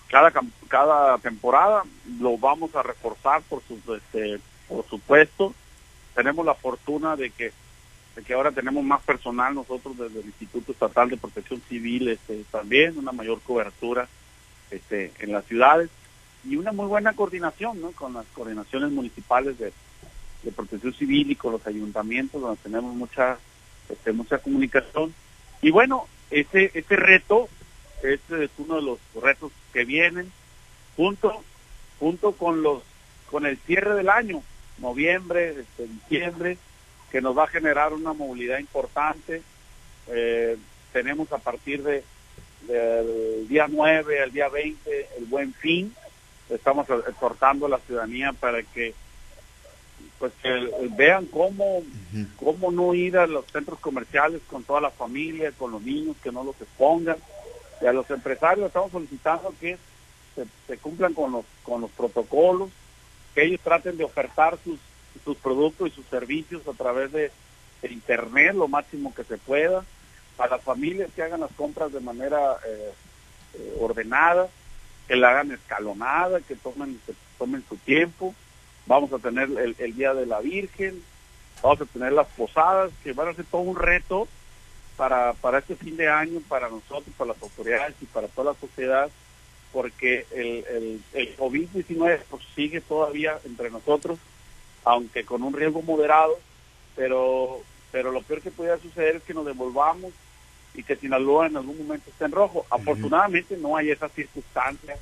cada 0.09 0.33
cada 0.69 1.19
temporada, 1.19 1.83
lo 2.19 2.39
vamos 2.39 2.75
a 2.75 2.83
reforzar 2.83 3.43
por 3.43 3.63
su, 3.69 3.95
este, 3.95 4.41
por 4.73 4.89
supuesto. 4.89 5.55
Tenemos 6.15 6.45
la 6.45 6.55
fortuna 6.55 7.17
de 7.17 7.31
que 7.31 7.53
de 8.17 8.23
que 8.23 8.35
ahora 8.35 8.51
tenemos 8.51 8.85
más 8.85 9.01
personal 9.03 9.55
nosotros 9.55 9.97
desde 9.97 10.21
el 10.21 10.27
Instituto 10.27 10.73
Estatal 10.73 11.09
de 11.09 11.17
Protección 11.17 11.63
Civil 11.67 12.09
este, 12.09 12.45
también, 12.51 12.99
una 12.99 13.11
mayor 13.11 13.41
cobertura 13.41 14.07
este, 14.71 15.13
en 15.21 15.33
las 15.33 15.47
ciudades 15.47 15.89
y 16.45 16.57
una 16.57 16.73
muy 16.73 16.85
buena 16.87 17.15
coordinación 17.15 17.81
¿no? 17.81 17.93
con 17.93 18.13
las 18.13 18.27
coordinaciones 18.35 18.91
municipales 18.91 19.59
de, 19.59 19.73
de 20.43 20.53
protección 20.53 20.93
civil 20.93 21.31
y 21.31 21.37
con 21.37 21.53
los 21.53 21.67
ayuntamientos 21.67 22.43
donde 22.43 22.61
tenemos 22.63 22.95
mucha 22.95 23.39
este, 23.89 24.13
mucha 24.13 24.37
comunicación 24.39 25.15
y 25.63 25.71
bueno 25.71 26.07
ese 26.31 26.71
ese 26.75 26.97
reto 26.97 27.49
ese 28.03 28.45
es 28.45 28.51
uno 28.59 28.77
de 28.77 28.83
los 28.83 28.99
retos 29.23 29.53
que 29.73 29.87
vienen 29.87 30.31
junto 30.97 31.43
junto 31.99 32.33
con 32.33 32.63
los 32.63 32.83
con 33.31 33.47
el 33.47 33.57
cierre 33.57 33.95
del 33.95 34.11
año 34.11 34.43
noviembre 34.83 35.61
este, 35.61 35.87
diciembre 35.87 36.59
que 37.11 37.23
nos 37.23 37.37
va 37.37 37.45
a 37.45 37.49
generar 37.49 37.93
una 37.93 38.13
movilidad 38.13 38.59
importante. 38.59 39.43
Eh, 40.09 40.59
tenemos 40.93 41.33
a 41.33 41.39
partir 41.39 41.83
de 41.83 42.05
del 42.67 43.49
día 43.49 43.67
9 43.69 44.23
al 44.23 44.33
día 44.33 44.49
20 44.49 45.09
el 45.19 45.25
buen 45.27 45.53
fin. 45.55 45.95
Estamos 46.49 46.87
exhortando 47.09 47.67
a 47.67 47.71
la 47.71 47.79
ciudadanía 47.79 48.33
para 48.33 48.63
que 48.63 48.95
pues 50.19 50.33
que 50.41 50.71
vean 50.91 51.27
cómo 51.27 51.83
cómo 52.37 52.71
no 52.71 52.95
ir 52.95 53.19
a 53.19 53.27
los 53.27 53.47
centros 53.47 53.81
comerciales 53.81 54.41
con 54.47 54.63
toda 54.63 54.81
la 54.81 54.91
familia, 54.91 55.53
con 55.53 55.73
los 55.73 55.83
niños, 55.83 56.17
que 56.23 56.31
no 56.31 56.45
los 56.45 56.61
expongan. 56.61 57.17
Y 57.81 57.87
a 57.87 57.93
los 57.93 58.09
empresarios 58.11 58.69
estamos 58.69 58.93
solicitando 58.93 59.53
que 59.61 59.77
se, 60.37 60.47
se 60.69 60.79
cumplan 60.79 61.15
con 61.15 61.33
los 61.33 61.45
con 61.65 61.81
los 61.81 61.91
protocolos, 61.91 62.71
que 63.35 63.45
ellos 63.45 63.61
traten 63.63 63.97
de 63.97 64.05
ofertar 64.05 64.59
sus 64.63 64.79
sus 65.25 65.37
productos 65.37 65.89
y 65.89 65.91
sus 65.93 66.07
servicios 66.07 66.67
a 66.67 66.73
través 66.73 67.13
de, 67.13 67.31
internet 67.83 68.55
lo 68.55 68.69
máximo 68.69 69.13
que 69.13 69.25
se 69.25 69.39
pueda, 69.39 69.85
para 70.37 70.57
las 70.57 70.65
familias 70.65 71.11
que 71.17 71.23
hagan 71.25 71.41
las 71.41 71.51
compras 71.51 71.93
de 71.93 71.99
manera 71.99 72.57
eh, 72.65 72.93
eh, 73.55 73.77
ordenada, 73.81 74.49
que 75.09 75.17
la 75.17 75.31
hagan 75.31 75.51
escalonada, 75.51 76.41
que 76.43 76.55
tomen 76.55 77.01
que 77.05 77.13
tomen 77.39 77.65
su 77.69 77.77
tiempo. 77.79 78.37
Vamos 78.87 79.13
a 79.13 79.19
tener 79.19 79.49
el, 79.51 79.75
el 79.77 79.97
día 79.97 80.15
de 80.15 80.27
la 80.27 80.39
Virgen, 80.39 81.03
vamos 81.61 81.81
a 81.81 81.87
tener 81.87 82.13
las 82.13 82.29
posadas, 82.29 82.93
que 83.03 83.13
van 83.13 83.29
a 83.29 83.35
ser 83.35 83.47
todo 83.47 83.63
un 83.63 83.77
reto 83.77 84.29
para, 84.97 85.33
para 85.33 85.59
este 85.59 85.75
fin 85.75 85.97
de 85.97 86.09
año, 86.09 86.41
para 86.49 86.69
nosotros, 86.69 87.13
para 87.19 87.33
las 87.33 87.43
autoridades 87.43 87.97
y 88.01 88.07
para 88.07 88.29
toda 88.29 88.53
la 88.53 88.61
sociedad, 88.61 89.11
porque 89.73 90.25
el, 90.31 90.65
el, 90.69 91.03
el 91.15 91.37
COVID-19 91.37 92.21
pues, 92.31 92.42
sigue 92.55 92.81
todavía 92.81 93.39
entre 93.45 93.71
nosotros, 93.71 94.19
aunque 94.85 95.25
con 95.25 95.43
un 95.43 95.53
riesgo 95.53 95.83
moderado, 95.83 96.39
pero, 96.97 97.61
pero 97.91 98.11
lo 98.11 98.23
peor 98.23 98.43
que 98.43 98.51
pudiera 98.51 98.79
suceder 98.79 99.17
es 99.17 99.23
que 99.23 99.35
nos 99.35 99.47
devolvamos 99.47 100.13
y 100.75 100.83
que 100.83 100.97
Sinaloa 100.97 101.47
en 101.47 101.57
algún 101.57 101.79
momento 101.79 102.11
esté 102.11 102.25
en 102.25 102.33
rojo. 102.33 102.65
Afortunadamente 102.71 103.57
no 103.57 103.77
hay 103.77 103.91
esas 103.91 104.13
circunstancias 104.13 104.99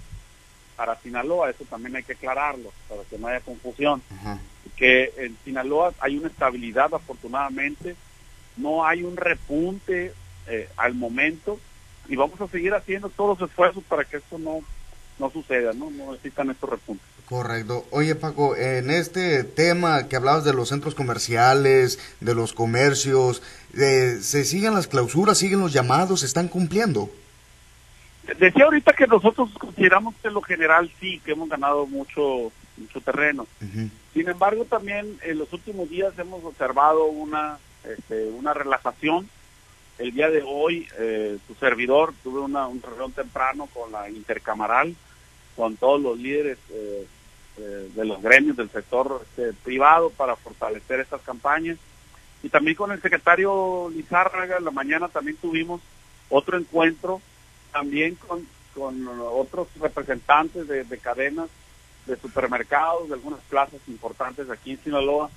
para 0.76 0.96
Sinaloa, 0.96 1.50
eso 1.50 1.64
también 1.64 1.96
hay 1.96 2.02
que 2.02 2.14
aclararlo, 2.14 2.72
para 2.88 3.02
que 3.04 3.18
no 3.18 3.28
haya 3.28 3.40
confusión. 3.40 4.02
Que 4.76 5.12
en 5.18 5.36
Sinaloa 5.44 5.92
hay 6.00 6.16
una 6.16 6.28
estabilidad, 6.28 6.94
afortunadamente, 6.94 7.96
no 8.56 8.86
hay 8.86 9.02
un 9.02 9.16
repunte 9.16 10.14
eh, 10.46 10.68
al 10.76 10.94
momento 10.94 11.60
y 12.08 12.16
vamos 12.16 12.40
a 12.40 12.48
seguir 12.48 12.74
haciendo 12.74 13.08
todos 13.10 13.38
los 13.38 13.50
esfuerzos 13.50 13.84
para 13.84 14.04
que 14.04 14.16
esto 14.16 14.38
no, 14.38 14.60
no 15.18 15.30
suceda, 15.30 15.72
¿no? 15.72 15.90
no 15.90 16.14
existan 16.14 16.50
estos 16.50 16.70
repuntes. 16.70 17.06
Correcto. 17.30 17.86
Oye 17.92 18.16
Paco, 18.16 18.56
en 18.56 18.90
este 18.90 19.44
tema 19.44 20.08
que 20.08 20.16
hablabas 20.16 20.44
de 20.44 20.52
los 20.52 20.68
centros 20.68 20.96
comerciales, 20.96 22.00
de 22.18 22.34
los 22.34 22.52
comercios, 22.52 23.40
eh, 23.78 24.18
¿se 24.20 24.44
siguen 24.44 24.74
las 24.74 24.88
clausuras, 24.88 25.38
siguen 25.38 25.60
los 25.60 25.72
llamados, 25.72 26.20
se 26.20 26.26
están 26.26 26.48
cumpliendo? 26.48 27.08
Decía 28.36 28.64
ahorita 28.64 28.94
que 28.94 29.06
nosotros 29.06 29.48
consideramos 29.56 30.16
que 30.16 30.26
en 30.26 30.34
lo 30.34 30.42
general 30.42 30.90
sí, 30.98 31.20
que 31.24 31.30
hemos 31.30 31.48
ganado 31.48 31.86
mucho, 31.86 32.50
mucho 32.76 33.00
terreno. 33.00 33.46
Sin 34.12 34.28
embargo, 34.28 34.64
también 34.64 35.16
en 35.22 35.38
los 35.38 35.52
últimos 35.52 35.88
días 35.88 36.12
hemos 36.18 36.42
observado 36.42 37.04
una, 37.04 37.58
este, 37.84 38.24
una 38.24 38.54
relajación. 38.54 39.28
El 39.98 40.10
día 40.10 40.30
de 40.30 40.42
hoy, 40.44 40.88
eh, 40.98 41.38
tu 41.46 41.54
servidor, 41.54 42.12
tuve 42.24 42.40
una, 42.40 42.66
un 42.66 42.82
reunión 42.82 43.12
temprano 43.12 43.68
con 43.72 43.92
la 43.92 44.10
intercamaral, 44.10 44.96
con 45.54 45.76
todos 45.76 46.00
los 46.00 46.18
líderes 46.18 46.58
eh, 46.70 47.06
eh, 47.60 47.90
de 47.94 48.04
los 48.04 48.22
gremios 48.22 48.56
del 48.56 48.70
sector 48.70 49.20
este, 49.22 49.52
privado 49.52 50.10
para 50.10 50.34
fortalecer 50.36 51.00
estas 51.00 51.20
campañas. 51.22 51.78
Y 52.42 52.48
también 52.48 52.76
con 52.76 52.90
el 52.90 53.02
secretario 53.02 53.90
Lizárraga, 53.94 54.56
en 54.56 54.64
la 54.64 54.70
mañana 54.70 55.08
también 55.08 55.36
tuvimos 55.36 55.82
otro 56.30 56.56
encuentro, 56.56 57.20
también 57.70 58.14
con, 58.14 58.46
con 58.74 59.06
otros 59.32 59.68
representantes 59.78 60.66
de, 60.66 60.84
de 60.84 60.98
cadenas 60.98 61.50
de 62.06 62.16
supermercados, 62.16 63.08
de 63.08 63.14
algunas 63.14 63.40
plazas 63.40 63.80
importantes 63.88 64.48
aquí 64.48 64.72
en 64.72 64.82
Sinaloa, 64.82 65.30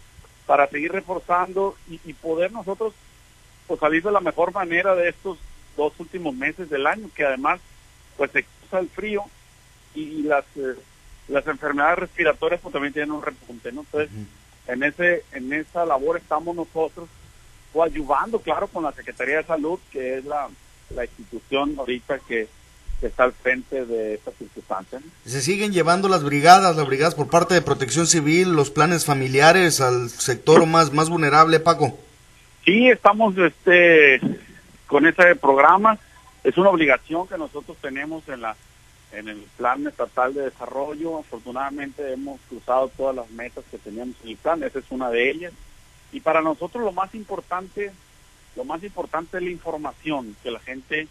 para 0.45 0.67
seguir 0.67 0.91
reforzando 0.91 1.75
y, 1.89 1.99
y 2.05 2.13
poder 2.13 2.51
nosotros 2.51 2.93
pues, 3.67 3.79
salir 3.79 4.01
de 4.01 4.11
la 4.11 4.21
mejor 4.21 4.53
manera 4.53 4.95
de 4.95 5.09
estos 5.09 5.37
dos 5.75 5.93
últimos 5.99 6.33
meses 6.35 6.69
del 6.69 6.87
año, 6.87 7.09
que 7.13 7.25
además 7.25 7.59
pues 8.17 8.31
se 8.31 8.43
cruza 8.43 8.79
el 8.79 8.89
frío 8.89 9.23
y 9.95 10.23
las 10.23 10.45
eh, 10.55 10.75
las 11.27 11.45
enfermedades 11.47 11.99
respiratorias 11.99 12.61
pues 12.61 12.73
también 12.73 12.93
tienen 12.93 13.11
un 13.11 13.21
repunte, 13.21 13.71
¿no? 13.71 13.81
Entonces, 13.81 14.09
en 14.67 14.83
ese 14.83 15.23
en 15.31 15.51
esa 15.53 15.85
labor 15.85 16.17
estamos 16.17 16.55
nosotros 16.55 17.09
ayudando, 17.81 18.39
claro, 18.39 18.67
con 18.67 18.83
la 18.83 18.91
Secretaría 18.91 19.37
de 19.37 19.43
Salud, 19.43 19.79
que 19.91 20.17
es 20.17 20.25
la, 20.25 20.47
la 20.91 21.05
institución 21.05 21.73
ahorita 21.77 22.19
que, 22.19 22.47
que 22.99 23.07
está 23.07 23.23
al 23.23 23.33
frente 23.33 23.85
de 23.85 24.15
estas 24.15 24.35
circunstancias. 24.35 25.01
¿no? 25.03 25.11
Se 25.25 25.41
siguen 25.41 25.73
llevando 25.73 26.07
las 26.07 26.23
brigadas, 26.23 26.75
las 26.75 26.85
brigadas 26.85 27.15
por 27.15 27.29
parte 27.29 27.55
de 27.55 27.61
Protección 27.61 28.05
Civil, 28.05 28.53
los 28.53 28.69
planes 28.69 29.05
familiares 29.05 29.81
al 29.81 30.09
sector 30.09 30.65
más 30.65 30.93
más 30.93 31.09
vulnerable, 31.09 31.59
Paco. 31.59 31.97
Sí, 32.63 32.89
estamos 32.89 33.35
este 33.37 34.21
con 34.87 35.05
ese 35.07 35.35
programa. 35.35 35.97
Es 36.43 36.57
una 36.57 36.69
obligación 36.69 37.27
que 37.27 37.37
nosotros 37.37 37.77
tenemos 37.81 38.27
en 38.27 38.41
la 38.41 38.55
en 39.13 39.27
el 39.27 39.37
plan 39.57 39.85
estatal 39.87 40.33
de 40.33 40.43
desarrollo. 40.43 41.19
Afortunadamente 41.19 42.11
hemos 42.11 42.39
cruzado 42.49 42.89
todas 42.89 43.15
las 43.15 43.29
metas 43.31 43.63
que 43.69 43.77
teníamos 43.77 44.15
en 44.23 44.29
el 44.29 44.37
plan. 44.37 44.63
Esa 44.63 44.79
es 44.79 44.85
una 44.89 45.09
de 45.09 45.29
ellas. 45.29 45.53
Y 46.11 46.19
para 46.19 46.41
nosotros 46.41 46.83
lo 46.83 46.91
más 46.91 47.13
importante, 47.15 47.91
lo 48.55 48.63
más 48.63 48.83
importante 48.83 49.37
es 49.37 49.43
la 49.43 49.49
información, 49.49 50.35
que 50.43 50.51
la 50.51 50.59
gente 50.59 51.07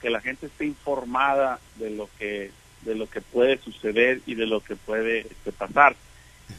que 0.00 0.10
la 0.10 0.20
gente 0.20 0.46
esté 0.46 0.66
informada 0.66 1.58
de 1.76 1.90
lo 1.90 2.08
que 2.18 2.50
de 2.82 2.94
lo 2.94 3.08
que 3.08 3.20
puede 3.20 3.58
suceder 3.58 4.20
y 4.26 4.34
de 4.34 4.46
lo 4.46 4.60
que 4.60 4.76
puede 4.76 5.20
este, 5.20 5.52
pasar. 5.52 5.96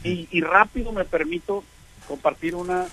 Y, 0.02 0.28
y, 0.30 0.40
rápido 0.42 0.92
me 0.92 1.04
permito 1.04 1.64
compartir 2.06 2.54
una, 2.54 2.86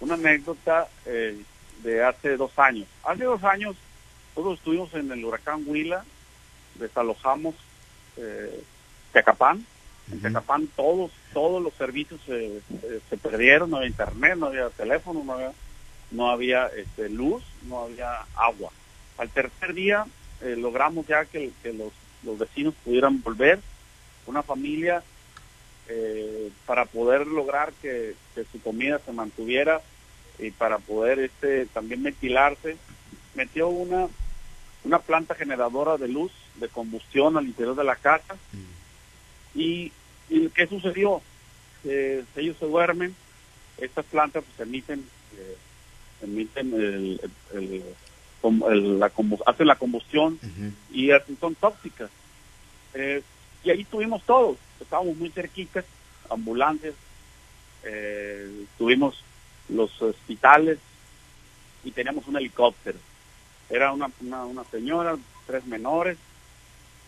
una 0.00 0.14
anécdota 0.14 0.86
eh, 1.06 1.40
de 1.82 2.04
hace 2.04 2.36
dos 2.36 2.58
años. 2.58 2.86
Hace 3.04 3.24
dos 3.24 3.42
años 3.44 3.76
todos 4.34 4.58
estuvimos 4.58 4.92
en 4.92 5.10
el 5.10 5.24
huracán 5.24 5.64
Huila, 5.66 6.04
desalojamos 6.78 7.54
eh, 8.16 8.62
Tecapán. 9.12 9.64
En 10.10 10.22
Tecapán 10.22 10.68
todos, 10.76 11.10
todos 11.32 11.62
los 11.62 11.74
servicios 11.74 12.20
se, 12.26 12.60
se 13.10 13.16
perdieron, 13.16 13.70
no 13.70 13.78
había 13.78 13.88
internet, 13.88 14.36
no 14.36 14.46
había 14.46 14.70
teléfono, 14.70 15.24
no 15.24 15.32
había, 15.32 15.52
no 16.12 16.30
había 16.30 16.66
este, 16.68 17.08
luz, 17.08 17.42
no 17.68 17.80
había 17.80 18.20
agua. 18.36 18.70
Al 19.18 19.28
tercer 19.30 19.74
día 19.74 20.06
eh, 20.42 20.54
logramos 20.56 21.06
ya 21.06 21.24
que, 21.24 21.50
que 21.62 21.72
los, 21.72 21.92
los, 22.22 22.38
vecinos 22.38 22.74
pudieran 22.84 23.22
volver, 23.22 23.58
una 24.26 24.42
familia 24.42 25.02
eh, 25.88 26.50
para 26.66 26.84
poder 26.84 27.26
lograr 27.26 27.72
que, 27.80 28.14
que, 28.34 28.44
su 28.44 28.60
comida 28.60 29.00
se 29.04 29.12
mantuviera 29.12 29.80
y 30.38 30.50
para 30.50 30.78
poder 30.78 31.18
este 31.20 31.66
también 31.66 32.02
ventilarse, 32.02 32.76
metió 33.34 33.68
una, 33.68 34.08
una 34.84 34.98
planta 34.98 35.34
generadora 35.34 35.96
de 35.96 36.08
luz 36.08 36.32
de 36.58 36.68
combustión 36.68 37.36
al 37.36 37.46
interior 37.46 37.76
de 37.76 37.84
la 37.84 37.96
casa. 37.96 38.36
Y, 39.54 39.92
y 40.28 40.48
¿qué 40.50 40.66
sucedió? 40.66 41.22
Eh, 41.84 42.24
ellos 42.36 42.56
se 42.58 42.66
duermen, 42.66 43.14
estas 43.78 44.04
plantas 44.06 44.44
pues, 44.44 44.68
emiten, 44.68 45.06
eh, 45.36 45.56
emiten 46.22 46.74
el, 46.74 47.20
el, 47.54 47.84
el, 48.42 48.98
la 48.98 49.12
hacen 49.46 49.66
la 49.66 49.76
combustión 49.76 50.38
y 50.92 51.10
son 51.40 51.54
tóxicas. 51.54 52.10
Eh, 52.94 53.22
y 53.64 53.70
ahí 53.70 53.84
tuvimos 53.84 54.22
todos, 54.24 54.56
estábamos 54.80 55.16
muy 55.16 55.30
cerquitas, 55.30 55.84
ambulancias, 56.30 56.94
tuvimos 58.78 59.22
los 59.68 60.02
hospitales 60.02 60.78
y 61.84 61.92
teníamos 61.92 62.26
un 62.26 62.36
helicóptero. 62.36 62.98
Era 63.70 63.92
una, 63.92 64.10
una, 64.20 64.44
una 64.44 64.64
señora, 64.64 65.16
tres 65.46 65.64
menores, 65.66 66.18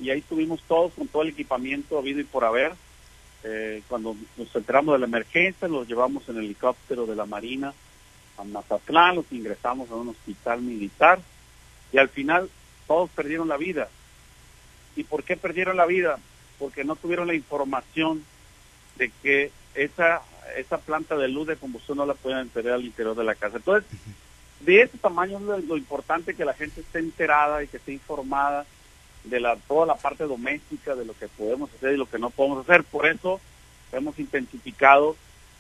y 0.01 0.11
ahí 0.11 0.19
estuvimos 0.21 0.61
todos 0.63 0.93
con 0.95 1.09
todo 1.09 1.23
el 1.23 1.31
equipamiento 1.31 1.99
habido 1.99 2.21
y 2.21 2.25
por 2.25 2.45
haber. 2.45 2.73
Eh, 3.45 3.83
cuando 3.89 4.17
nos 4.37 4.55
enteramos 4.55 4.95
de 4.95 4.99
la 4.99 5.07
emergencia, 5.07 5.69
los 5.69 5.87
llevamos 5.87 6.29
en 6.29 6.39
helicóptero 6.39 7.07
de 7.07 7.17
la 7.17 7.27
Marina 7.27 7.73
a 8.37 8.45
Mazatlán, 8.45 9.17
los 9.17 9.33
ingresamos 9.33 9.91
a 9.91 9.95
un 9.95 10.09
hospital 10.09 10.61
militar 10.61 11.21
y 11.93 11.99
al 11.99 12.09
final 12.09 12.49
todos 12.87 13.11
perdieron 13.11 13.49
la 13.49 13.57
vida. 13.57 13.89
¿Y 14.97 15.05
por 15.05 15.25
qué 15.25 15.37
perdieron 15.37 15.77
la 15.77 15.87
vida? 15.87 16.19
Porque 16.59 16.85
no 16.85 16.97
tuvieron 16.97 17.27
la 17.27 17.35
información 17.35 18.25
de 18.97 19.11
que 19.23 19.53
esa, 19.75 20.23
esa 20.57 20.79
planta 20.79 21.17
de 21.17 21.29
luz 21.29 21.47
de 21.47 21.57
combustión 21.57 21.99
no 21.99 22.07
la 22.07 22.15
pueden 22.15 22.49
tener 22.49 22.73
al 22.73 22.85
interior 22.85 23.17
de 23.17 23.25
la 23.25 23.35
casa. 23.35 23.59
Entonces, 23.59 23.89
de 24.61 24.83
ese 24.83 24.99
tamaño 24.99 25.39
es 25.57 25.65
lo 25.65 25.77
importante 25.77 26.35
que 26.35 26.45
la 26.45 26.55
gente 26.55 26.81
esté 26.81 26.99
enterada 26.99 27.63
y 27.63 27.69
que 27.69 27.77
esté 27.77 27.93
informada 27.93 28.67
de 29.29 29.41
la, 29.41 29.57
toda 29.57 29.87
la 29.87 29.97
parte 29.97 30.25
doméstica, 30.25 30.95
de 30.95 31.05
lo 31.05 31.15
que 31.17 31.29
podemos 31.29 31.71
hacer 31.75 31.95
y 31.95 31.97
lo 31.97 32.09
que 32.09 32.19
no 32.19 32.31
podemos 32.31 32.69
hacer. 32.69 32.85
Por 32.85 33.07
eso 33.07 33.41
hemos 33.93 34.19
intensificado 34.19 35.17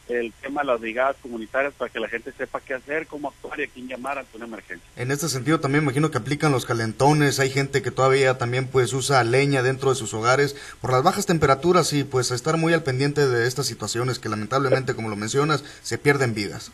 el 0.08 0.32
tema 0.40 0.62
de 0.62 0.68
las 0.68 0.80
brigadas 0.80 1.16
comunitarias 1.20 1.74
para 1.74 1.90
que 1.90 2.00
la 2.00 2.08
gente 2.08 2.32
sepa 2.32 2.60
qué 2.60 2.74
hacer, 2.74 3.06
cómo 3.06 3.28
actuar 3.28 3.60
y 3.60 3.64
a 3.64 3.66
quién 3.68 3.88
llamar 3.88 4.18
ante 4.18 4.36
una 4.36 4.46
emergencia. 4.46 4.88
En 4.96 5.10
este 5.10 5.28
sentido 5.28 5.60
también 5.60 5.84
imagino 5.84 6.10
que 6.10 6.18
aplican 6.18 6.52
los 6.52 6.64
calentones, 6.64 7.40
hay 7.40 7.50
gente 7.50 7.82
que 7.82 7.90
todavía 7.90 8.38
también 8.38 8.68
pues 8.68 8.92
usa 8.92 9.22
leña 9.24 9.62
dentro 9.62 9.90
de 9.90 9.96
sus 9.96 10.14
hogares 10.14 10.56
por 10.80 10.92
las 10.92 11.02
bajas 11.02 11.26
temperaturas 11.26 11.92
y 11.92 12.04
pues 12.04 12.30
estar 12.30 12.56
muy 12.56 12.72
al 12.72 12.82
pendiente 12.82 13.26
de 13.26 13.46
estas 13.46 13.66
situaciones 13.66 14.18
que 14.18 14.28
lamentablemente 14.28 14.94
como 14.94 15.08
lo 15.08 15.16
mencionas 15.16 15.64
se 15.82 15.98
pierden 15.98 16.34
vidas. 16.34 16.72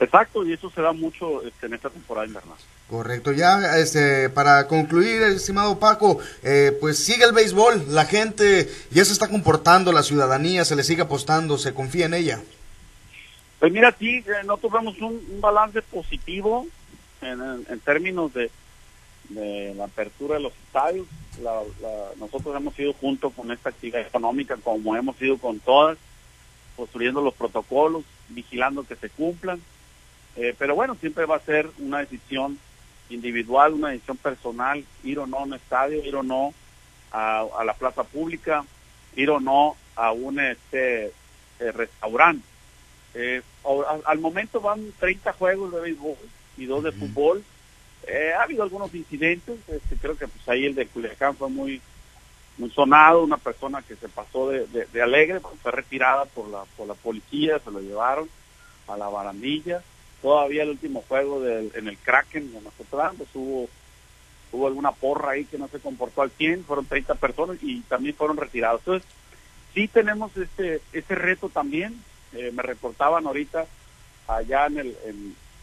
Exacto, 0.00 0.44
y 0.44 0.52
eso 0.52 0.70
se 0.70 0.82
da 0.82 0.92
mucho 0.92 1.42
este, 1.42 1.66
en 1.66 1.74
esta 1.74 1.88
temporada 1.88 2.26
invernal. 2.26 2.58
Correcto, 2.88 3.32
ya 3.32 3.78
este, 3.78 4.28
para 4.28 4.66
concluir, 4.66 5.22
estimado 5.22 5.78
Paco, 5.78 6.18
eh, 6.42 6.76
pues 6.80 6.98
sigue 6.98 7.24
el 7.24 7.32
béisbol, 7.32 7.86
la 7.94 8.04
gente 8.04 8.68
ya 8.90 9.04
se 9.04 9.12
está 9.12 9.28
comportando, 9.28 9.92
la 9.92 10.02
ciudadanía 10.02 10.64
se 10.64 10.76
le 10.76 10.82
sigue 10.82 11.02
apostando, 11.02 11.58
se 11.58 11.72
confía 11.72 12.06
en 12.06 12.14
ella. 12.14 12.42
Pues 13.60 13.72
mira, 13.72 13.94
sí, 13.98 14.16
eh, 14.16 14.44
no 14.44 14.58
tuvimos 14.58 15.00
un, 15.00 15.40
balance 15.40 15.80
positivo 15.80 16.66
en, 17.22 17.40
en, 17.68 17.80
términos 17.80 18.34
de, 18.34 18.50
de, 19.30 19.74
la 19.74 19.84
apertura 19.84 20.34
de 20.34 20.42
los 20.42 20.52
estadios. 20.66 21.06
La, 21.42 21.62
nosotros 22.18 22.54
hemos 22.54 22.78
ido 22.78 22.92
junto 22.92 23.30
con 23.30 23.50
esta 23.50 23.70
actividad 23.70 24.02
económica, 24.02 24.56
como 24.62 24.94
hemos 24.96 25.20
ido 25.22 25.38
con 25.38 25.60
todas, 25.60 25.96
construyendo 26.76 27.22
los 27.22 27.32
protocolos, 27.32 28.04
vigilando 28.28 28.84
que 28.84 28.96
se 28.96 29.08
cumplan. 29.08 29.62
Eh, 30.36 30.54
pero 30.58 30.74
bueno, 30.74 30.96
siempre 30.96 31.26
va 31.26 31.36
a 31.36 31.40
ser 31.40 31.70
una 31.78 32.00
decisión 32.00 32.58
individual, 33.08 33.74
una 33.74 33.90
decisión 33.90 34.16
personal, 34.16 34.84
ir 35.04 35.18
o 35.18 35.26
no 35.26 35.38
a 35.38 35.42
un 35.42 35.54
estadio, 35.54 36.04
ir 36.04 36.16
o 36.16 36.22
no 36.22 36.52
a, 37.12 37.44
a 37.58 37.64
la 37.64 37.74
plaza 37.74 38.02
pública, 38.02 38.64
ir 39.14 39.30
o 39.30 39.38
no 39.38 39.76
a 39.94 40.12
un 40.12 40.40
este 40.40 41.06
eh, 41.06 41.72
restaurante. 41.72 42.44
Eh, 43.14 43.42
al 44.06 44.18
momento 44.18 44.60
van 44.60 44.92
30 44.98 45.32
juegos 45.34 45.72
de 45.72 45.80
béisbol 45.80 46.16
y 46.56 46.66
dos 46.66 46.82
de 46.82 46.92
fútbol. 46.92 47.44
Ha 48.36 48.42
habido 48.42 48.64
algunos 48.64 48.92
incidentes, 48.94 49.56
este, 49.68 49.96
creo 49.96 50.18
que 50.18 50.28
pues 50.28 50.46
ahí 50.48 50.66
el 50.66 50.74
de 50.74 50.86
Culiacán 50.86 51.36
fue 51.36 51.48
muy 51.48 51.80
muy 52.58 52.70
sonado, 52.70 53.24
una 53.24 53.38
persona 53.38 53.82
que 53.82 53.96
se 53.96 54.08
pasó 54.08 54.48
de, 54.48 54.66
de, 54.66 55.02
alegre, 55.02 55.40
pues, 55.40 55.54
fue 55.60 55.72
retirada 55.72 56.24
por 56.24 56.48
la, 56.48 56.64
por 56.76 56.86
la 56.86 56.94
policía, 56.94 57.58
se 57.58 57.70
lo 57.70 57.80
llevaron 57.80 58.28
a 58.86 58.96
la 58.96 59.08
barandilla 59.08 59.82
todavía 60.24 60.62
el 60.62 60.70
último 60.70 61.04
juego 61.06 61.42
del, 61.42 61.70
en 61.74 61.86
el 61.86 61.98
Kraken 61.98 62.50
de 62.50 62.60
Mazatlán, 62.62 63.14
pues 63.14 63.28
hubo, 63.34 63.68
hubo 64.52 64.66
alguna 64.66 64.90
porra 64.90 65.32
ahí 65.32 65.44
que 65.44 65.58
no 65.58 65.68
se 65.68 65.80
comportó 65.80 66.22
al 66.22 66.30
100, 66.30 66.64
fueron 66.64 66.86
30 66.86 67.14
personas 67.16 67.58
y 67.60 67.82
también 67.82 68.14
fueron 68.14 68.38
retirados. 68.38 68.80
Entonces, 68.80 69.06
sí 69.74 69.86
tenemos 69.86 70.34
este, 70.38 70.80
este 70.94 71.14
reto 71.14 71.50
también. 71.50 72.02
Eh, 72.32 72.50
me 72.54 72.62
reportaban 72.62 73.26
ahorita 73.26 73.66
allá 74.26 74.64
en 74.64 74.78
el, 74.78 74.96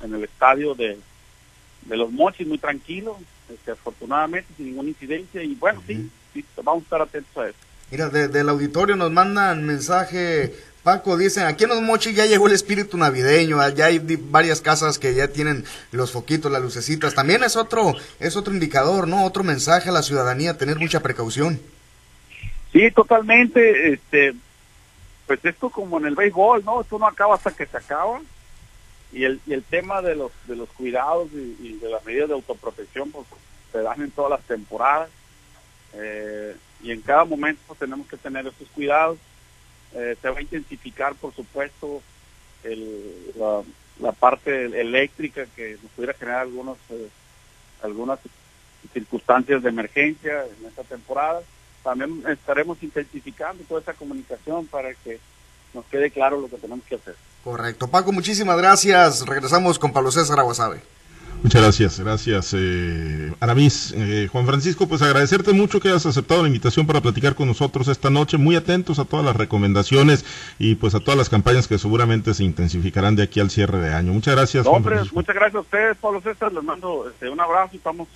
en, 0.04 0.14
el 0.14 0.24
estadio 0.24 0.76
de, 0.76 1.00
de 1.88 1.98
los 1.98 2.12
Mochis, 2.12 2.46
muy 2.46 2.60
tranquilo, 2.60 3.18
este, 3.52 3.72
afortunadamente, 3.72 4.54
sin 4.56 4.68
ninguna 4.68 4.90
incidencia. 4.90 5.42
Y 5.42 5.56
bueno, 5.56 5.82
sí, 5.88 6.08
sí, 6.36 6.46
vamos 6.64 6.84
a 6.84 6.86
estar 6.86 7.02
atentos 7.02 7.36
a 7.36 7.50
eso. 7.50 7.58
Mira, 7.90 8.10
del 8.10 8.48
auditorio 8.48 8.96
nos 8.96 9.12
mandan 9.12 9.66
mensaje 9.66 10.54
Paco, 10.84 11.16
dicen, 11.16 11.46
aquí 11.46 11.66
en 11.66 11.70
los 11.70 11.82
mochis 11.82 12.16
ya 12.16 12.26
llegó 12.26 12.48
el 12.48 12.54
espíritu 12.54 12.98
navideño, 12.98 13.68
ya 13.70 13.86
hay 13.86 14.00
varias 14.00 14.62
casas 14.62 14.98
que 14.98 15.14
ya 15.14 15.28
tienen 15.28 15.64
los 15.92 16.12
foquitos, 16.12 16.52
las 16.52 16.62
lucecitas. 16.62 17.14
También 17.14 17.44
es 17.44 17.56
otro, 17.56 17.94
es 18.20 18.36
otro 18.36 18.52
indicador, 18.52 19.08
¿no? 19.08 19.24
Otro 19.24 19.44
mensaje 19.44 19.90
a 19.90 19.92
la 19.92 20.02
ciudadanía, 20.02 20.58
tener 20.58 20.80
mucha 20.80 21.02
precaución. 21.02 21.60
Sí, 22.72 22.90
totalmente. 22.92 23.94
Este, 23.94 24.34
pues 25.28 25.46
esto 25.46 25.70
como 25.70 26.00
en 26.00 26.08
el 26.08 26.16
béisbol, 26.16 26.66
¿no? 26.66 26.82
Esto 26.82 26.98
no 26.98 27.08
acaba 27.08 27.36
hasta 27.36 27.52
que 27.52 27.68
se 27.68 27.78
acaba. 27.78 28.20
Y 29.14 29.26
el, 29.26 29.40
y 29.46 29.54
el 29.54 29.64
tema 29.64 30.02
de 30.02 30.16
los, 30.16 30.32
de 30.48 30.56
los 30.56 30.70
cuidados 30.70 31.30
y, 31.34 31.78
de 31.80 31.90
las 31.90 32.04
medidas 32.06 32.30
de 32.30 32.36
autoprotección, 32.36 33.12
pues 33.12 33.28
se 33.72 33.80
dan 33.80 34.02
en 34.02 34.10
todas 34.10 34.32
las 34.32 34.42
temporadas. 34.48 35.12
Eh, 35.94 36.56
y 36.82 36.92
en 36.92 37.02
cada 37.02 37.24
momento 37.26 37.76
tenemos 37.78 38.08
que 38.08 38.18
tener 38.18 38.48
esos 38.48 38.68
cuidados 38.74 39.20
eh, 39.94 40.16
se 40.22 40.30
va 40.30 40.40
a 40.40 40.42
intensificar, 40.42 41.16
por 41.16 41.34
supuesto, 41.34 42.02
el, 42.64 43.34
la, 44.00 44.12
parte 44.14 44.66
eléctrica 44.80 45.46
que 45.56 45.78
nos 45.82 45.92
pudiera 45.92 46.14
generar 46.14 46.42
algunos, 46.42 46.78
eh, 46.90 47.10
algunas 47.84 48.20
circunstancias 48.94 49.62
de 49.64 49.70
emergencia 49.70 50.46
en 50.46 50.66
esta 50.68 50.84
temporada. 50.84 51.42
También 51.84 52.24
estaremos 52.28 52.82
intensificando 52.82 53.64
toda 53.64 53.82
esa 53.82 53.94
comunicación 53.94 54.68
para 54.68 54.94
que 54.94 55.20
nos 55.74 55.86
quede 55.86 56.12
claro 56.12 56.40
lo 56.40 56.50
que 56.50 56.58
tenemos 56.58 56.86
que 56.86 56.96
hacer. 56.96 57.16
Correcto. 57.44 57.88
Paco, 57.88 58.12
muchísimas 58.12 58.58
gracias. 58.58 59.26
Regresamos 59.26 59.80
con 59.80 59.92
Pablo 59.92 60.12
César 60.12 60.40
Aguasave. 60.40 60.82
Muchas 61.44 61.62
gracias, 61.62 62.00
gracias 62.00 62.56
eh, 62.56 63.34
Aramis. 63.40 63.94
Eh, 63.98 64.30
Juan 64.32 64.46
Francisco, 64.46 64.88
pues 64.88 65.02
agradecerte 65.02 65.54
mucho 65.54 65.80
que 65.80 65.90
hayas 65.90 66.06
aceptado 66.06 66.44
la 66.44 66.48
invitación 66.48 66.86
para 66.86 67.02
platicar 67.02 67.34
con 67.34 67.48
nosotros 67.48 67.88
esta 67.88 68.12
noche, 68.12 68.38
muy 68.38 68.56
atentos 68.56 69.00
a 69.00 69.06
todas 69.06 69.26
las 69.26 69.36
recomendaciones 69.36 70.24
y 70.60 70.76
pues 70.76 70.94
a 70.94 71.00
todas 71.00 71.18
las 71.18 71.30
campañas 71.30 71.68
que 71.68 71.80
seguramente 71.80 72.36
se 72.36 72.44
intensificarán 72.44 73.16
de 73.16 73.24
aquí 73.24 73.40
al 73.40 73.50
cierre 73.50 73.80
de 73.80 73.94
año. 73.94 74.14
Muchas 74.14 74.36
gracias. 74.36 74.68
Juan 74.68 74.84
Francisco. 74.84 75.16
muchas 75.16 75.36
gracias 75.36 75.56
a 75.56 75.62
ustedes, 75.62 75.98
Pablo 75.98 76.22
César, 76.22 76.54
les 76.54 76.64
mando 76.64 77.10
este, 77.10 77.28
un 77.28 77.40
abrazo 77.40 77.72
y 77.74 77.78
estamos 77.78 78.08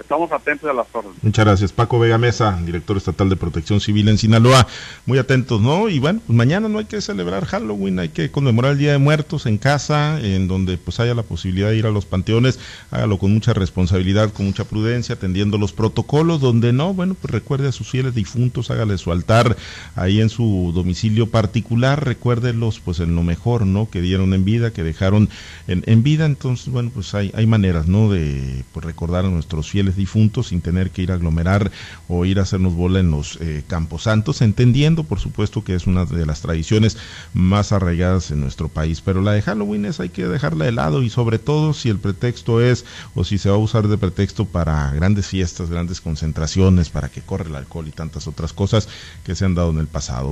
Estamos 0.00 0.32
atentos 0.32 0.68
a 0.68 0.72
las 0.72 0.86
órdenes. 0.94 1.22
Muchas 1.22 1.44
gracias. 1.44 1.72
Paco 1.72 1.98
Vega 1.98 2.16
Mesa, 2.16 2.58
director 2.64 2.96
estatal 2.96 3.28
de 3.28 3.36
Protección 3.36 3.80
Civil 3.80 4.08
en 4.08 4.16
Sinaloa. 4.16 4.66
Muy 5.04 5.18
atentos, 5.18 5.60
¿no? 5.60 5.90
Y 5.90 5.98
bueno, 5.98 6.20
pues 6.26 6.34
mañana 6.34 6.68
no 6.70 6.78
hay 6.78 6.86
que 6.86 7.02
celebrar 7.02 7.44
Halloween, 7.44 7.98
hay 7.98 8.08
que 8.08 8.30
conmemorar 8.30 8.72
el 8.72 8.78
Día 8.78 8.92
de 8.92 8.98
Muertos 8.98 9.44
en 9.44 9.58
casa, 9.58 10.18
en 10.20 10.48
donde 10.48 10.78
pues 10.78 11.00
haya 11.00 11.14
la 11.14 11.22
posibilidad 11.22 11.68
de 11.68 11.76
ir 11.76 11.86
a 11.86 11.90
los 11.90 12.06
panteones. 12.06 12.58
Hágalo 12.90 13.18
con 13.18 13.34
mucha 13.34 13.52
responsabilidad, 13.52 14.32
con 14.32 14.46
mucha 14.46 14.64
prudencia, 14.64 15.16
atendiendo 15.16 15.58
los 15.58 15.74
protocolos. 15.74 16.40
Donde 16.40 16.72
no, 16.72 16.94
bueno, 16.94 17.14
pues 17.14 17.30
recuerde 17.30 17.68
a 17.68 17.72
sus 17.72 17.90
fieles 17.90 18.14
difuntos, 18.14 18.70
hágale 18.70 18.96
su 18.96 19.12
altar 19.12 19.54
ahí 19.96 20.22
en 20.22 20.30
su 20.30 20.72
domicilio 20.74 21.30
particular. 21.30 22.06
Recuérdelos 22.06 22.80
pues 22.80 23.00
en 23.00 23.14
lo 23.14 23.22
mejor, 23.22 23.66
¿no? 23.66 23.90
Que 23.90 24.00
dieron 24.00 24.32
en 24.32 24.46
vida, 24.46 24.72
que 24.72 24.82
dejaron 24.82 25.28
en, 25.68 26.02
vida. 26.02 26.24
Entonces, 26.24 26.68
bueno, 26.68 26.90
pues 26.92 27.14
hay, 27.14 27.30
hay 27.34 27.46
maneras, 27.46 27.86
¿no? 27.86 28.10
De 28.10 28.64
pues, 28.72 28.86
recordar 28.86 29.26
a 29.26 29.28
nuestros 29.28 29.68
fieles 29.68 29.89
difuntos 29.96 30.48
sin 30.48 30.60
tener 30.60 30.90
que 30.90 31.02
ir 31.02 31.12
a 31.12 31.14
aglomerar 31.14 31.70
o 32.08 32.24
ir 32.24 32.38
a 32.38 32.42
hacernos 32.42 32.74
bola 32.74 33.00
en 33.00 33.10
los 33.10 33.38
eh, 33.40 33.62
campos 33.66 34.04
santos, 34.04 34.42
entendiendo 34.42 35.04
por 35.04 35.20
supuesto 35.20 35.64
que 35.64 35.74
es 35.74 35.86
una 35.86 36.04
de 36.04 36.26
las 36.26 36.40
tradiciones 36.40 36.96
más 37.34 37.72
arraigadas 37.72 38.30
en 38.30 38.40
nuestro 38.40 38.68
país, 38.68 39.00
pero 39.00 39.22
la 39.22 39.32
de 39.32 39.42
Halloween 39.42 39.84
es 39.84 40.00
hay 40.00 40.08
que 40.08 40.26
dejarla 40.26 40.66
de 40.66 40.72
lado 40.72 41.02
y 41.02 41.10
sobre 41.10 41.38
todo 41.38 41.72
si 41.74 41.88
el 41.88 41.98
pretexto 41.98 42.60
es 42.60 42.84
o 43.14 43.24
si 43.24 43.38
se 43.38 43.50
va 43.50 43.56
a 43.56 43.58
usar 43.58 43.88
de 43.88 43.98
pretexto 43.98 44.44
para 44.44 44.90
grandes 44.92 45.26
fiestas, 45.26 45.70
grandes 45.70 46.00
concentraciones, 46.00 46.90
para 46.90 47.08
que 47.08 47.22
corre 47.22 47.48
el 47.48 47.56
alcohol 47.56 47.88
y 47.88 47.92
tantas 47.92 48.26
otras 48.26 48.52
cosas 48.52 48.88
que 49.24 49.34
se 49.34 49.44
han 49.44 49.54
dado 49.54 49.70
en 49.70 49.78
el 49.78 49.86
pasado. 49.86 50.28